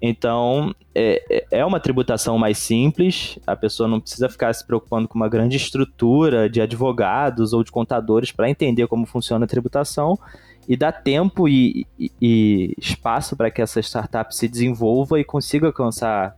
Então, 0.05 0.75
é, 0.93 1.23
é, 1.29 1.59
é 1.59 1.65
uma 1.65 1.79
tributação 1.79 2.37
mais 2.37 2.57
simples, 2.57 3.39
a 3.47 3.55
pessoa 3.55 3.87
não 3.87 4.01
precisa 4.01 4.27
ficar 4.27 4.53
se 4.53 4.67
preocupando 4.67 5.07
com 5.07 5.15
uma 5.15 5.29
grande 5.29 5.55
estrutura 5.55 6.49
de 6.49 6.59
advogados 6.59 7.53
ou 7.53 7.63
de 7.63 7.71
contadores 7.71 8.29
para 8.29 8.49
entender 8.49 8.85
como 8.87 9.05
funciona 9.05 9.45
a 9.45 9.47
tributação 9.47 10.19
e 10.67 10.75
dá 10.75 10.91
tempo 10.91 11.47
e, 11.47 11.87
e, 11.97 12.11
e 12.21 12.73
espaço 12.77 13.37
para 13.37 13.49
que 13.49 13.61
essa 13.61 13.79
startup 13.79 14.35
se 14.35 14.45
desenvolva 14.47 15.21
e 15.21 15.23
consiga 15.23 15.67
alcançar 15.67 16.35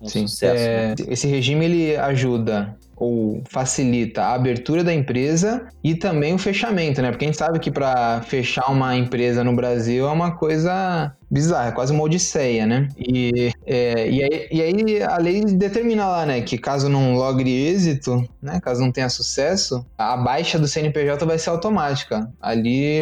um 0.00 0.08
Sim, 0.08 0.28
sucesso. 0.28 0.62
É, 0.62 0.88
né? 0.88 0.94
Esse 1.08 1.26
regime 1.26 1.64
ele 1.64 1.96
ajuda 1.96 2.76
ou 3.00 3.42
facilita 3.48 4.22
a 4.22 4.34
abertura 4.34 4.84
da 4.84 4.92
empresa 4.92 5.66
e 5.82 5.94
também 5.94 6.34
o 6.34 6.38
fechamento, 6.38 7.00
né? 7.00 7.10
Porque 7.10 7.24
a 7.24 7.28
gente 7.28 7.38
sabe 7.38 7.58
que 7.58 7.70
para 7.70 8.20
fechar 8.20 8.70
uma 8.70 8.94
empresa 8.94 9.42
no 9.42 9.56
Brasil 9.56 10.06
é 10.06 10.12
uma 10.12 10.36
coisa 10.36 11.16
bizarra, 11.30 11.68
é 11.68 11.72
quase 11.72 11.92
uma 11.92 12.02
odisseia, 12.02 12.66
né? 12.66 12.88
E, 12.98 13.52
é, 13.64 14.10
e, 14.10 14.22
aí, 14.22 14.48
e, 14.50 14.62
aí, 14.62 15.02
a 15.02 15.16
lei 15.16 15.42
determina 15.44 16.06
lá, 16.06 16.26
né, 16.26 16.42
que 16.42 16.58
caso 16.58 16.88
não 16.88 17.14
logre 17.14 17.50
êxito, 17.50 18.22
né, 18.42 18.60
caso 18.60 18.80
não 18.80 18.92
tenha 18.92 19.08
sucesso, 19.08 19.86
a 19.96 20.16
baixa 20.16 20.58
do 20.58 20.66
CNPJ 20.66 21.24
vai 21.24 21.38
ser 21.38 21.50
automática. 21.50 22.30
Ali, 22.40 23.00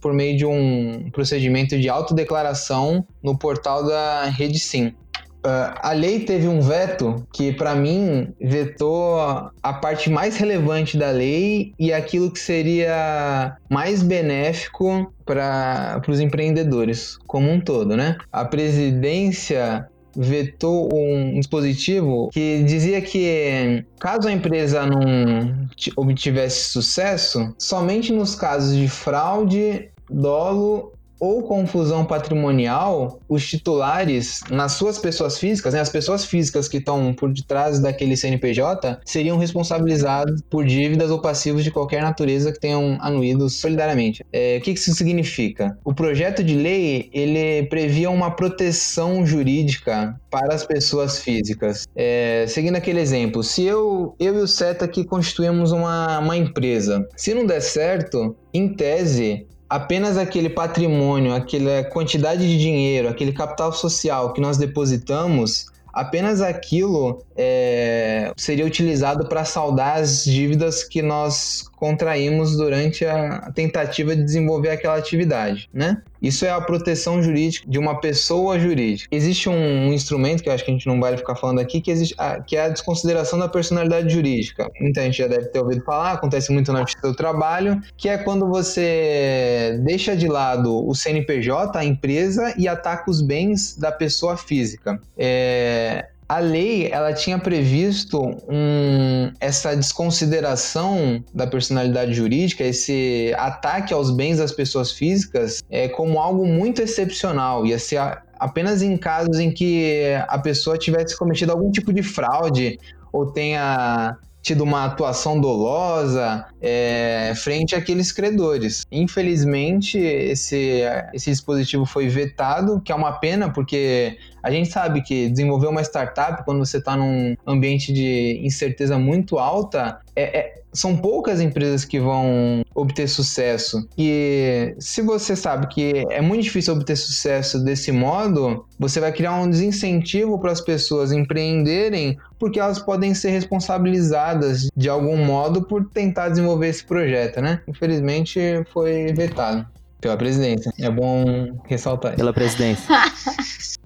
por 0.00 0.12
meio 0.12 0.36
de 0.36 0.46
um 0.46 1.10
procedimento 1.10 1.78
de 1.78 1.88
autodeclaração 1.88 3.04
no 3.22 3.36
portal 3.36 3.84
da 3.84 4.26
Rede 4.26 4.58
Sim. 4.58 4.92
Uh, 5.40 5.72
a 5.80 5.92
lei 5.92 6.20
teve 6.20 6.46
um 6.46 6.60
veto 6.60 7.26
que, 7.32 7.52
para 7.52 7.74
mim, 7.74 8.28
vetou 8.38 9.18
a 9.62 9.72
parte 9.72 10.10
mais 10.10 10.36
relevante 10.36 10.98
da 10.98 11.10
lei 11.10 11.72
e 11.78 11.92
aquilo 11.92 12.30
que 12.30 12.38
seria 12.38 13.56
mais 13.68 14.02
benéfico 14.02 15.10
para 15.24 16.00
os 16.06 16.20
empreendedores 16.20 17.16
como 17.26 17.50
um 17.50 17.58
todo, 17.58 17.96
né? 17.96 18.18
A 18.30 18.44
presidência 18.44 19.88
vetou 20.14 20.90
um 20.92 21.38
dispositivo 21.38 22.28
que 22.32 22.62
dizia 22.64 23.00
que 23.00 23.84
caso 23.98 24.28
a 24.28 24.32
empresa 24.32 24.84
não 24.84 25.68
obtivesse 25.96 26.70
sucesso, 26.70 27.54
somente 27.58 28.12
nos 28.12 28.34
casos 28.34 28.76
de 28.76 28.88
fraude, 28.88 29.88
dolo 30.10 30.92
ou 31.20 31.42
confusão 31.42 32.04
patrimonial, 32.04 33.20
os 33.28 33.46
titulares, 33.46 34.40
nas 34.50 34.72
suas 34.72 34.98
pessoas 34.98 35.38
físicas, 35.38 35.74
né, 35.74 35.80
as 35.80 35.90
pessoas 35.90 36.24
físicas 36.24 36.66
que 36.66 36.78
estão 36.78 37.12
por 37.12 37.30
detrás 37.30 37.78
daquele 37.78 38.16
CNPJ, 38.16 39.00
seriam 39.04 39.36
responsabilizados 39.36 40.40
por 40.48 40.64
dívidas 40.64 41.10
ou 41.10 41.20
passivos 41.20 41.62
de 41.62 41.70
qualquer 41.70 42.02
natureza 42.02 42.50
que 42.50 42.58
tenham 42.58 42.96
anuídos 43.00 43.56
solidariamente. 43.60 44.24
É, 44.32 44.56
o 44.56 44.60
que 44.62 44.70
isso 44.70 44.94
significa? 44.94 45.78
O 45.84 45.92
projeto 45.92 46.42
de 46.42 46.56
lei 46.56 47.10
ele 47.12 47.66
previa 47.68 48.10
uma 48.10 48.30
proteção 48.30 49.26
jurídica 49.26 50.18
para 50.30 50.54
as 50.54 50.64
pessoas 50.64 51.18
físicas. 51.18 51.86
É, 51.94 52.46
seguindo 52.48 52.76
aquele 52.76 53.00
exemplo, 53.00 53.42
se 53.42 53.64
eu, 53.64 54.14
eu 54.18 54.36
e 54.36 54.40
o 54.40 54.48
Seta 54.48 54.86
aqui 54.86 55.04
constituímos 55.04 55.72
uma, 55.72 56.18
uma 56.18 56.36
empresa, 56.36 57.06
se 57.16 57.34
não 57.34 57.44
der 57.44 57.60
certo, 57.60 58.36
em 58.54 58.74
tese, 58.74 59.46
apenas 59.70 60.18
aquele 60.18 60.50
patrimônio, 60.50 61.32
aquela 61.32 61.84
quantidade 61.84 62.42
de 62.46 62.58
dinheiro, 62.58 63.08
aquele 63.08 63.32
capital 63.32 63.72
social 63.72 64.32
que 64.32 64.40
nós 64.40 64.58
depositamos, 64.58 65.66
apenas 65.92 66.42
aquilo 66.42 67.22
é, 67.36 68.32
seria 68.36 68.66
utilizado 68.66 69.28
para 69.28 69.44
saldar 69.44 69.98
as 69.98 70.24
dívidas 70.24 70.82
que 70.82 71.00
nós 71.00 71.69
contraímos 71.80 72.58
durante 72.58 73.06
a 73.06 73.50
tentativa 73.54 74.14
de 74.14 74.22
desenvolver 74.22 74.68
aquela 74.68 74.96
atividade, 74.96 75.68
né? 75.72 76.02
Isso 76.20 76.44
é 76.44 76.50
a 76.50 76.60
proteção 76.60 77.22
jurídica 77.22 77.66
de 77.66 77.78
uma 77.78 77.98
pessoa 77.98 78.58
jurídica. 78.58 79.08
Existe 79.10 79.48
um, 79.48 79.88
um 79.88 79.92
instrumento 79.92 80.42
que 80.42 80.50
eu 80.50 80.52
acho 80.52 80.62
que 80.62 80.70
a 80.70 80.74
gente 80.74 80.86
não 80.86 81.00
vai 81.00 81.16
ficar 81.16 81.34
falando 81.34 81.58
aqui, 81.58 81.80
que, 81.80 81.90
existe, 81.90 82.14
a, 82.18 82.38
que 82.42 82.54
é 82.54 82.64
a 82.66 82.68
desconsideração 82.68 83.38
da 83.38 83.48
personalidade 83.48 84.12
jurídica. 84.12 84.68
Muita 84.78 85.02
gente 85.02 85.16
já 85.16 85.26
deve 85.26 85.46
ter 85.46 85.58
ouvido 85.60 85.82
falar, 85.82 86.12
acontece 86.12 86.52
muito 86.52 86.70
na 86.70 86.80
justiça 86.80 87.08
do 87.08 87.14
trabalho, 87.14 87.80
que 87.96 88.10
é 88.10 88.18
quando 88.18 88.46
você 88.46 89.80
deixa 89.82 90.14
de 90.14 90.28
lado 90.28 90.86
o 90.86 90.94
CNPJ, 90.94 91.78
a 91.78 91.84
empresa, 91.84 92.52
e 92.58 92.68
ataca 92.68 93.10
os 93.10 93.22
bens 93.22 93.74
da 93.78 93.90
pessoa 93.90 94.36
física. 94.36 95.00
É, 95.16 96.06
a 96.30 96.38
lei 96.38 96.86
ela 96.92 97.12
tinha 97.12 97.40
previsto 97.40 98.22
um, 98.48 99.32
essa 99.40 99.74
desconsideração 99.74 101.24
da 101.34 101.44
personalidade 101.44 102.14
jurídica, 102.14 102.62
esse 102.62 103.34
ataque 103.36 103.92
aos 103.92 104.12
bens 104.12 104.38
das 104.38 104.52
pessoas 104.52 104.92
físicas, 104.92 105.60
é, 105.68 105.88
como 105.88 106.20
algo 106.20 106.46
muito 106.46 106.80
excepcional. 106.80 107.66
Ia 107.66 107.80
ser 107.80 107.96
a, 107.96 108.22
apenas 108.38 108.80
em 108.80 108.96
casos 108.96 109.40
em 109.40 109.50
que 109.50 110.04
a 110.28 110.38
pessoa 110.38 110.78
tivesse 110.78 111.18
cometido 111.18 111.50
algum 111.50 111.68
tipo 111.68 111.92
de 111.92 112.04
fraude 112.04 112.78
ou 113.12 113.32
tenha 113.32 114.16
tido 114.40 114.62
uma 114.62 114.84
atuação 114.84 115.40
dolosa 115.40 116.46
é, 116.60 117.32
frente 117.36 117.74
àqueles 117.74 118.12
credores. 118.12 118.84
Infelizmente, 118.90 119.98
esse, 119.98 120.82
esse 121.14 121.30
dispositivo 121.30 121.86
foi 121.86 122.08
vetado, 122.08 122.80
que 122.80 122.92
é 122.92 122.94
uma 122.94 123.12
pena, 123.12 123.50
porque 123.50 124.18
a 124.42 124.50
gente 124.50 124.70
sabe 124.70 125.02
que 125.02 125.28
desenvolver 125.28 125.68
uma 125.68 125.82
startup, 125.82 126.44
quando 126.44 126.58
você 126.64 126.78
está 126.78 126.96
num 126.96 127.36
ambiente 127.46 127.92
de 127.92 128.40
incerteza 128.42 128.98
muito 128.98 129.38
alta, 129.38 130.00
é, 130.16 130.38
é, 130.38 130.60
são 130.72 130.96
poucas 130.96 131.40
empresas 131.40 131.84
que 131.84 131.98
vão 131.98 132.62
obter 132.74 133.08
sucesso. 133.08 133.86
E 133.98 134.74
se 134.78 135.02
você 135.02 135.34
sabe 135.34 135.66
que 135.68 136.06
é 136.10 136.20
muito 136.20 136.42
difícil 136.42 136.74
obter 136.74 136.96
sucesso 136.96 137.62
desse 137.62 137.90
modo, 137.90 138.64
você 138.78 139.00
vai 139.00 139.12
criar 139.12 139.34
um 139.34 139.50
desincentivo 139.50 140.38
para 140.38 140.52
as 140.52 140.60
pessoas 140.60 141.12
empreenderem, 141.12 142.16
porque 142.38 142.60
elas 142.60 142.78
podem 142.78 143.14
ser 143.14 143.30
responsabilizadas 143.30 144.68
de 144.74 144.88
algum 144.88 145.16
modo 145.24 145.62
por 145.62 145.84
tentar 145.86 146.28
desenvolver 146.28 146.49
esse 146.62 146.84
projeto, 146.84 147.40
né? 147.40 147.60
Infelizmente 147.66 148.40
foi 148.72 149.12
vetado. 149.12 149.66
Pela 150.00 150.16
presidência. 150.16 150.72
É 150.78 150.90
bom 150.90 151.60
ressaltar 151.68 152.12
isso. 152.12 152.18
pela 152.18 152.32
presidência. 152.32 152.88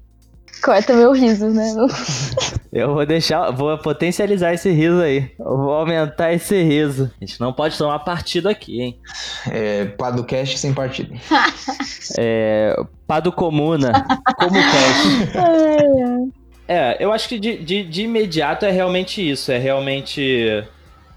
Corta 0.63 0.95
meu 0.95 1.13
riso, 1.13 1.51
né? 1.51 1.75
Eu 2.73 2.95
vou 2.95 3.05
deixar, 3.05 3.51
vou 3.51 3.77
potencializar 3.77 4.55
esse 4.55 4.71
riso 4.71 5.03
aí. 5.03 5.31
Eu 5.39 5.59
vou 5.59 5.75
aumentar 5.75 6.33
esse 6.33 6.63
riso. 6.63 7.11
A 7.21 7.25
gente 7.25 7.39
não 7.39 7.53
pode 7.53 7.77
tomar 7.77 7.99
partido 7.99 8.49
aqui, 8.49 8.81
hein? 8.81 8.99
É, 9.51 9.85
Padocast 9.85 10.59
sem 10.59 10.73
partido. 10.73 11.15
É, 12.19 12.77
Pado 13.07 13.33
Comuna, 13.33 13.91
como 14.39 14.57
ai. 14.57 16.29
É, 16.69 17.03
eu 17.03 17.11
acho 17.13 17.29
que 17.29 17.39
de, 17.39 17.57
de, 17.57 17.83
de 17.83 18.03
imediato 18.03 18.67
é 18.67 18.71
realmente 18.71 19.27
isso. 19.29 19.51
É 19.51 19.59
realmente. 19.59 20.63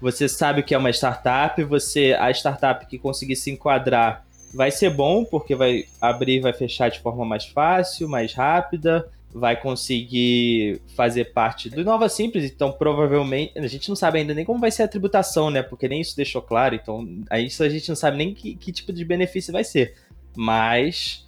Você 0.00 0.28
sabe 0.28 0.60
o 0.60 0.64
que 0.64 0.74
é 0.74 0.78
uma 0.78 0.90
startup, 0.90 1.62
você. 1.64 2.16
A 2.18 2.30
startup 2.30 2.86
que 2.86 2.98
conseguir 2.98 3.36
se 3.36 3.50
enquadrar 3.50 4.24
vai 4.54 4.70
ser 4.70 4.90
bom, 4.90 5.24
porque 5.24 5.54
vai 5.54 5.84
abrir 6.00 6.36
e 6.36 6.40
vai 6.40 6.52
fechar 6.52 6.88
de 6.88 7.00
forma 7.00 7.24
mais 7.24 7.46
fácil, 7.46 8.08
mais 8.08 8.32
rápida. 8.32 9.08
Vai 9.30 9.60
conseguir 9.60 10.80
fazer 10.96 11.32
parte 11.32 11.68
do 11.68 11.84
Nova 11.84 12.08
Simples, 12.08 12.50
então 12.50 12.72
provavelmente. 12.72 13.58
A 13.58 13.66
gente 13.66 13.88
não 13.88 13.96
sabe 13.96 14.20
ainda 14.20 14.32
nem 14.32 14.44
como 14.44 14.60
vai 14.60 14.70
ser 14.70 14.84
a 14.84 14.88
tributação, 14.88 15.50
né? 15.50 15.62
Porque 15.62 15.88
nem 15.88 16.00
isso 16.00 16.16
deixou 16.16 16.40
claro, 16.40 16.74
então 16.74 17.06
aí 17.28 17.46
isso 17.46 17.62
a 17.62 17.68
gente 17.68 17.88
não 17.88 17.96
sabe 17.96 18.16
nem 18.16 18.32
que, 18.32 18.54
que 18.54 18.72
tipo 18.72 18.92
de 18.92 19.04
benefício 19.04 19.52
vai 19.52 19.64
ser. 19.64 19.94
Mas 20.36 21.26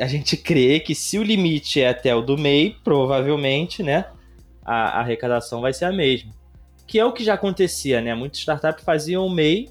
a 0.00 0.06
gente 0.06 0.36
crê 0.36 0.80
que 0.80 0.94
se 0.94 1.18
o 1.18 1.22
limite 1.22 1.80
é 1.80 1.88
até 1.88 2.14
o 2.14 2.22
do 2.22 2.36
MEI, 2.36 2.76
provavelmente, 2.82 3.82
né, 3.82 4.06
a, 4.64 4.98
a 4.98 5.00
arrecadação 5.00 5.60
vai 5.60 5.72
ser 5.72 5.86
a 5.86 5.92
mesma. 5.92 6.37
Que 6.88 6.98
é 6.98 7.04
o 7.04 7.12
que 7.12 7.22
já 7.22 7.34
acontecia, 7.34 8.00
né? 8.00 8.14
Muitas 8.14 8.40
startups 8.40 8.82
faziam 8.82 9.24
o 9.24 9.30
MEI, 9.30 9.68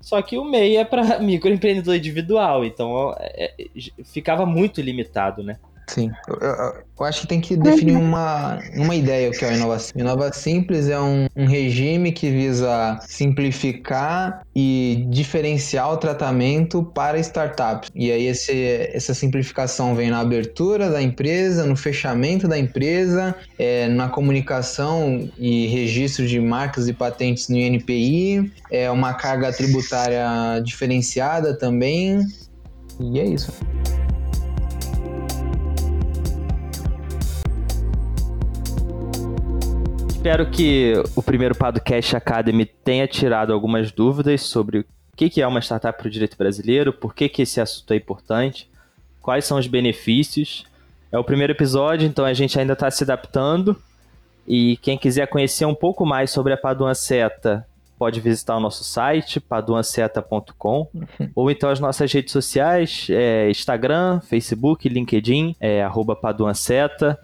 só 0.00 0.20
que 0.20 0.36
o 0.36 0.44
MEI 0.44 0.76
é 0.76 0.84
para 0.84 1.18
microempreendedor 1.22 1.94
individual, 1.94 2.64
então 2.64 3.14
é, 3.18 3.54
é, 3.58 3.66
ficava 4.04 4.44
muito 4.44 4.82
limitado, 4.82 5.42
né? 5.42 5.58
Sim. 5.92 6.10
Eu, 6.28 6.36
eu- 6.36 6.74
eu 7.00 7.06
acho 7.06 7.22
que 7.22 7.26
tem 7.26 7.40
que 7.40 7.56
definir 7.56 7.96
uma, 7.96 8.60
uma 8.76 8.94
ideia 8.94 9.30
o 9.30 9.32
que 9.32 9.44
é 9.44 9.48
o 9.48 9.52
Inova 9.54 9.78
Simples. 9.78 10.02
Inova 10.04 10.32
Simples 10.32 10.88
é 10.88 11.00
um, 11.00 11.26
um 11.34 11.46
regime 11.46 12.12
que 12.12 12.30
visa 12.30 12.98
simplificar 13.08 14.42
e 14.54 15.06
diferenciar 15.08 15.90
o 15.90 15.96
tratamento 15.96 16.84
para 16.84 17.18
startups. 17.18 17.90
E 17.94 18.12
aí 18.12 18.26
esse, 18.26 18.52
essa 18.92 19.14
simplificação 19.14 19.94
vem 19.94 20.10
na 20.10 20.20
abertura 20.20 20.90
da 20.90 21.00
empresa, 21.02 21.64
no 21.66 21.74
fechamento 21.74 22.46
da 22.46 22.58
empresa, 22.58 23.34
é, 23.58 23.88
na 23.88 24.08
comunicação 24.08 25.28
e 25.38 25.66
registro 25.68 26.26
de 26.26 26.38
marcas 26.38 26.86
e 26.86 26.92
patentes 26.92 27.48
no 27.48 27.56
INPI, 27.56 28.52
é 28.70 28.90
uma 28.90 29.14
carga 29.14 29.52
tributária 29.52 30.60
diferenciada 30.62 31.56
também. 31.56 32.20
E 33.00 33.18
é 33.18 33.24
isso. 33.24 33.50
Espero 40.20 40.44
que 40.50 40.92
o 41.16 41.22
primeiro 41.22 41.54
Podcast 41.54 42.14
Academy 42.14 42.66
tenha 42.66 43.08
tirado 43.08 43.54
algumas 43.54 43.90
dúvidas 43.90 44.42
sobre 44.42 44.80
o 44.80 44.84
que 45.16 45.40
é 45.40 45.46
uma 45.46 45.62
startup 45.62 45.98
para 45.98 46.06
o 46.06 46.10
direito 46.10 46.36
brasileiro, 46.36 46.92
por 46.92 47.14
que, 47.14 47.26
que 47.26 47.40
esse 47.40 47.58
assunto 47.58 47.90
é 47.94 47.96
importante, 47.96 48.70
quais 49.22 49.46
são 49.46 49.58
os 49.58 49.66
benefícios. 49.66 50.66
É 51.10 51.18
o 51.18 51.24
primeiro 51.24 51.54
episódio, 51.54 52.06
então 52.06 52.26
a 52.26 52.34
gente 52.34 52.60
ainda 52.60 52.74
está 52.74 52.90
se 52.90 53.02
adaptando. 53.02 53.74
E 54.46 54.76
quem 54.82 54.98
quiser 54.98 55.26
conhecer 55.26 55.64
um 55.64 55.74
pouco 55.74 56.04
mais 56.04 56.30
sobre 56.30 56.52
a 56.52 56.56
Paduan 56.58 56.92
Seta, 56.92 57.66
pode 57.98 58.20
visitar 58.20 58.58
o 58.58 58.60
nosso 58.60 58.84
site, 58.84 59.40
paduanceta.com, 59.40 60.86
ou 61.34 61.50
então 61.50 61.70
as 61.70 61.80
nossas 61.80 62.12
redes 62.12 62.32
sociais, 62.32 63.06
é, 63.08 63.48
Instagram, 63.48 64.20
Facebook, 64.20 64.86
LinkedIn, 64.86 65.56
é, 65.58 65.82
arroba 65.82 66.14
Paduanceta. 66.14 67.18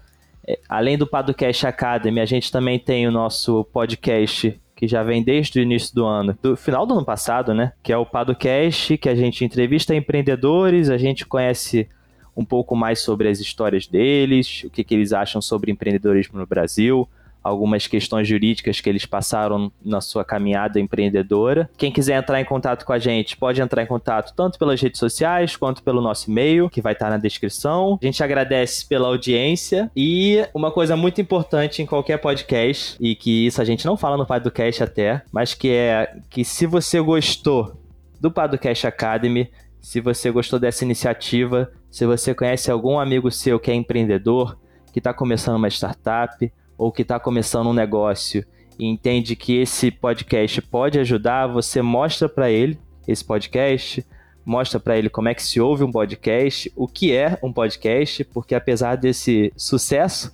É, 0.46 0.58
Além 0.68 0.96
do 0.96 1.06
Podcast 1.06 1.66
Academy, 1.66 2.20
a 2.20 2.26
gente 2.26 2.52
também 2.52 2.78
tem 2.78 3.06
o 3.06 3.10
nosso 3.10 3.64
podcast 3.72 4.60
que 4.76 4.86
já 4.86 5.02
vem 5.02 5.22
desde 5.22 5.58
o 5.58 5.62
início 5.62 5.94
do 5.94 6.04
ano, 6.04 6.38
do 6.42 6.54
final 6.54 6.86
do 6.86 6.92
ano 6.92 7.04
passado, 7.04 7.54
né? 7.54 7.72
Que 7.82 7.92
é 7.92 7.96
o 7.96 8.04
Padocast, 8.04 8.98
que 8.98 9.08
a 9.08 9.14
gente 9.14 9.42
entrevista 9.42 9.94
empreendedores, 9.94 10.90
a 10.90 10.98
gente 10.98 11.24
conhece 11.24 11.88
um 12.36 12.44
pouco 12.44 12.76
mais 12.76 13.00
sobre 13.00 13.28
as 13.28 13.40
histórias 13.40 13.86
deles, 13.86 14.64
o 14.64 14.70
que, 14.70 14.84
que 14.84 14.94
eles 14.94 15.14
acham 15.14 15.40
sobre 15.40 15.72
empreendedorismo 15.72 16.38
no 16.38 16.46
Brasil, 16.46 17.08
algumas 17.48 17.86
questões 17.86 18.26
jurídicas 18.26 18.80
que 18.80 18.88
eles 18.88 19.06
passaram 19.06 19.70
na 19.84 20.00
sua 20.00 20.24
caminhada 20.24 20.80
empreendedora. 20.80 21.70
Quem 21.76 21.92
quiser 21.92 22.18
entrar 22.18 22.40
em 22.40 22.44
contato 22.44 22.84
com 22.84 22.92
a 22.92 22.98
gente, 22.98 23.36
pode 23.36 23.60
entrar 23.60 23.82
em 23.82 23.86
contato 23.86 24.34
tanto 24.34 24.58
pelas 24.58 24.80
redes 24.80 24.98
sociais 24.98 25.56
quanto 25.56 25.82
pelo 25.82 26.00
nosso 26.00 26.30
e-mail, 26.30 26.68
que 26.68 26.80
vai 26.80 26.92
estar 26.92 27.10
na 27.10 27.18
descrição. 27.18 27.98
A 28.02 28.04
gente 28.04 28.22
agradece 28.22 28.86
pela 28.86 29.08
audiência 29.08 29.90
e 29.94 30.44
uma 30.52 30.70
coisa 30.70 30.96
muito 30.96 31.20
importante 31.20 31.82
em 31.82 31.86
qualquer 31.86 32.18
podcast, 32.18 32.96
e 33.00 33.14
que 33.14 33.46
isso 33.46 33.60
a 33.60 33.64
gente 33.64 33.86
não 33.86 33.96
fala 33.96 34.16
no 34.16 34.26
Padocast 34.26 34.82
até, 34.82 35.22
mas 35.32 35.54
que 35.54 35.70
é 35.70 36.16
que 36.28 36.44
se 36.44 36.66
você 36.66 37.00
gostou 37.00 37.72
do 38.20 38.30
Padocast 38.30 38.86
Academy, 38.86 39.50
se 39.80 40.00
você 40.00 40.30
gostou 40.30 40.58
dessa 40.58 40.84
iniciativa, 40.84 41.70
se 41.90 42.04
você 42.04 42.34
conhece 42.34 42.70
algum 42.70 42.98
amigo 42.98 43.30
seu 43.30 43.60
que 43.60 43.70
é 43.70 43.74
empreendedor, 43.74 44.58
que 44.92 44.98
está 44.98 45.12
começando 45.12 45.56
uma 45.56 45.68
startup 45.68 46.50
ou 46.76 46.92
que 46.92 47.02
está 47.02 47.18
começando 47.18 47.68
um 47.68 47.72
negócio 47.72 48.44
e 48.78 48.86
entende 48.86 49.34
que 49.34 49.56
esse 49.56 49.90
podcast 49.90 50.60
pode 50.62 50.98
ajudar, 50.98 51.46
você 51.46 51.80
mostra 51.80 52.28
para 52.28 52.50
ele 52.50 52.78
esse 53.08 53.24
podcast, 53.24 54.04
mostra 54.44 54.78
para 54.78 54.96
ele 54.96 55.08
como 55.08 55.28
é 55.28 55.34
que 55.34 55.42
se 55.42 55.60
ouve 55.60 55.84
um 55.84 55.90
podcast, 55.90 56.72
o 56.76 56.86
que 56.86 57.14
é 57.14 57.38
um 57.42 57.52
podcast, 57.52 58.24
porque 58.24 58.54
apesar 58.54 58.96
desse 58.96 59.52
sucesso, 59.56 60.32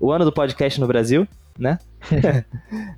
o 0.00 0.10
ano 0.10 0.24
do 0.24 0.32
podcast 0.32 0.80
no 0.80 0.86
Brasil, 0.86 1.26
né? 1.58 1.78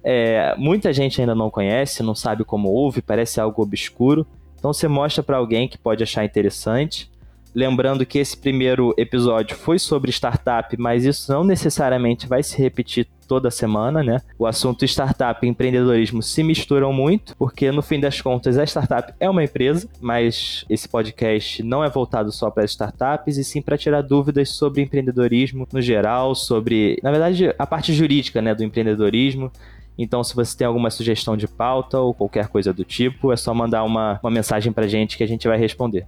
É, 0.07 0.54
muita 0.57 0.92
gente 0.92 1.20
ainda 1.20 1.35
não 1.35 1.50
conhece, 1.50 2.02
não 2.02 2.14
sabe 2.14 2.44
como 2.44 2.68
ouve, 2.68 3.00
parece 3.00 3.40
algo 3.40 3.62
obscuro. 3.62 4.26
Então 4.59 4.72
você 4.72 4.87
mostra 4.87 5.22
para 5.22 5.38
alguém 5.38 5.66
que 5.66 5.78
pode 5.78 6.02
achar 6.02 6.24
interessante. 6.24 7.11
Lembrando 7.55 8.05
que 8.05 8.19
esse 8.19 8.37
primeiro 8.37 8.93
episódio 8.99 9.57
foi 9.57 9.79
sobre 9.79 10.11
startup, 10.11 10.77
mas 10.77 11.05
isso 11.05 11.31
não 11.31 11.45
necessariamente 11.45 12.27
vai 12.27 12.43
se 12.43 12.61
repetir 12.61 13.07
toda 13.29 13.51
semana, 13.51 14.03
né? 14.03 14.21
O 14.37 14.45
assunto 14.45 14.85
startup 14.85 15.45
e 15.45 15.49
empreendedorismo 15.49 16.21
se 16.21 16.43
misturam 16.43 16.93
muito, 16.93 17.37
porque 17.37 17.71
no 17.71 17.81
fim 17.81 18.01
das 18.01 18.21
contas 18.21 18.59
a 18.59 18.64
startup 18.64 19.14
é 19.21 19.31
uma 19.31 19.45
empresa, 19.45 19.88
mas 20.01 20.64
esse 20.69 20.88
podcast 20.88 21.62
não 21.62 21.85
é 21.85 21.88
voltado 21.88 22.33
só 22.33 22.51
para 22.51 22.64
startups 22.64 23.37
e 23.37 23.45
sim 23.45 23.62
para 23.62 23.79
tirar 23.79 24.03
dúvidas 24.03 24.51
sobre 24.51 24.83
empreendedorismo 24.83 25.67
no 25.73 25.81
geral, 25.81 26.35
sobre, 26.35 26.99
na 27.03 27.11
verdade, 27.12 27.55
a 27.57 27.67
parte 27.67 27.93
jurídica, 27.95 28.43
né, 28.43 28.53
do 28.53 28.64
empreendedorismo. 28.64 29.51
Então, 29.97 30.25
se 30.25 30.35
você 30.35 30.57
tem 30.57 30.67
alguma 30.67 30.90
sugestão 30.90 31.37
de 31.37 31.47
pauta 31.47 32.01
ou 32.01 32.12
qualquer 32.12 32.49
coisa 32.49 32.73
do 32.73 32.85
tipo, 32.85 33.33
é 33.33 33.37
só 33.37 33.55
mandar 33.55 33.85
uma, 33.85 34.19
uma 34.21 34.31
mensagem 34.31 34.73
pra 34.73 34.88
gente 34.88 35.17
que 35.17 35.23
a 35.23 35.29
gente 35.29 35.47
vai 35.47 35.57
responder. 35.57 36.05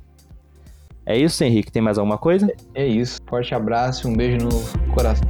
É 1.06 1.16
isso, 1.16 1.42
Henrique? 1.44 1.70
Tem 1.70 1.80
mais 1.82 1.98
alguma 1.98 2.18
coisa? 2.18 2.52
É 2.74 2.84
isso. 2.84 3.20
Forte 3.28 3.54
abraço 3.54 4.06
e 4.06 4.10
um 4.10 4.16
beijo 4.16 4.38
no 4.38 4.92
coração. 4.92 5.24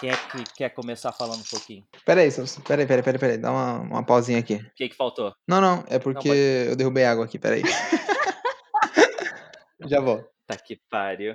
Quem 0.00 0.10
é 0.10 0.14
que 0.16 0.44
quer 0.56 0.70
começar 0.70 1.12
falando 1.12 1.40
um 1.40 1.50
pouquinho? 1.50 1.84
Pera 2.04 2.20
aí, 2.22 2.30
Celso. 2.30 2.60
Pera 2.62 2.82
aí, 2.82 2.86
pera 2.86 3.00
aí, 3.00 3.04
pera 3.04 3.16
aí, 3.16 3.20
pera 3.20 3.32
aí. 3.34 3.38
Dá 3.38 3.50
uma, 3.50 3.80
uma 3.80 4.02
pausinha 4.04 4.38
aqui. 4.38 4.54
O 4.54 4.70
que, 4.74 4.88
que 4.88 4.96
faltou? 4.96 5.34
Não, 5.48 5.60
não. 5.60 5.84
É 5.88 5.98
porque 5.98 6.28
pode- 6.28 6.40
eu 6.70 6.76
derrubei 6.76 7.04
água 7.04 7.24
aqui. 7.24 7.38
Pera 7.38 7.56
aí. 7.56 7.62
Já 9.86 10.00
volto. 10.00 10.26
Tá 10.46 10.56
que 10.56 10.78
pariu. 10.90 11.34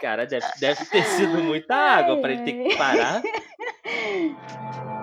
Cara, 0.00 0.26
deve, 0.26 0.46
deve 0.58 0.84
ter 0.86 1.04
sido 1.04 1.38
muita 1.44 1.74
água 1.76 2.20
pra 2.20 2.32
ele 2.32 2.42
ter 2.42 2.52
que 2.70 2.76
parar. 2.76 3.22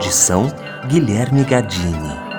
Edição 0.00 0.50
Guilherme 0.88 1.44
Gadini. 1.44 2.29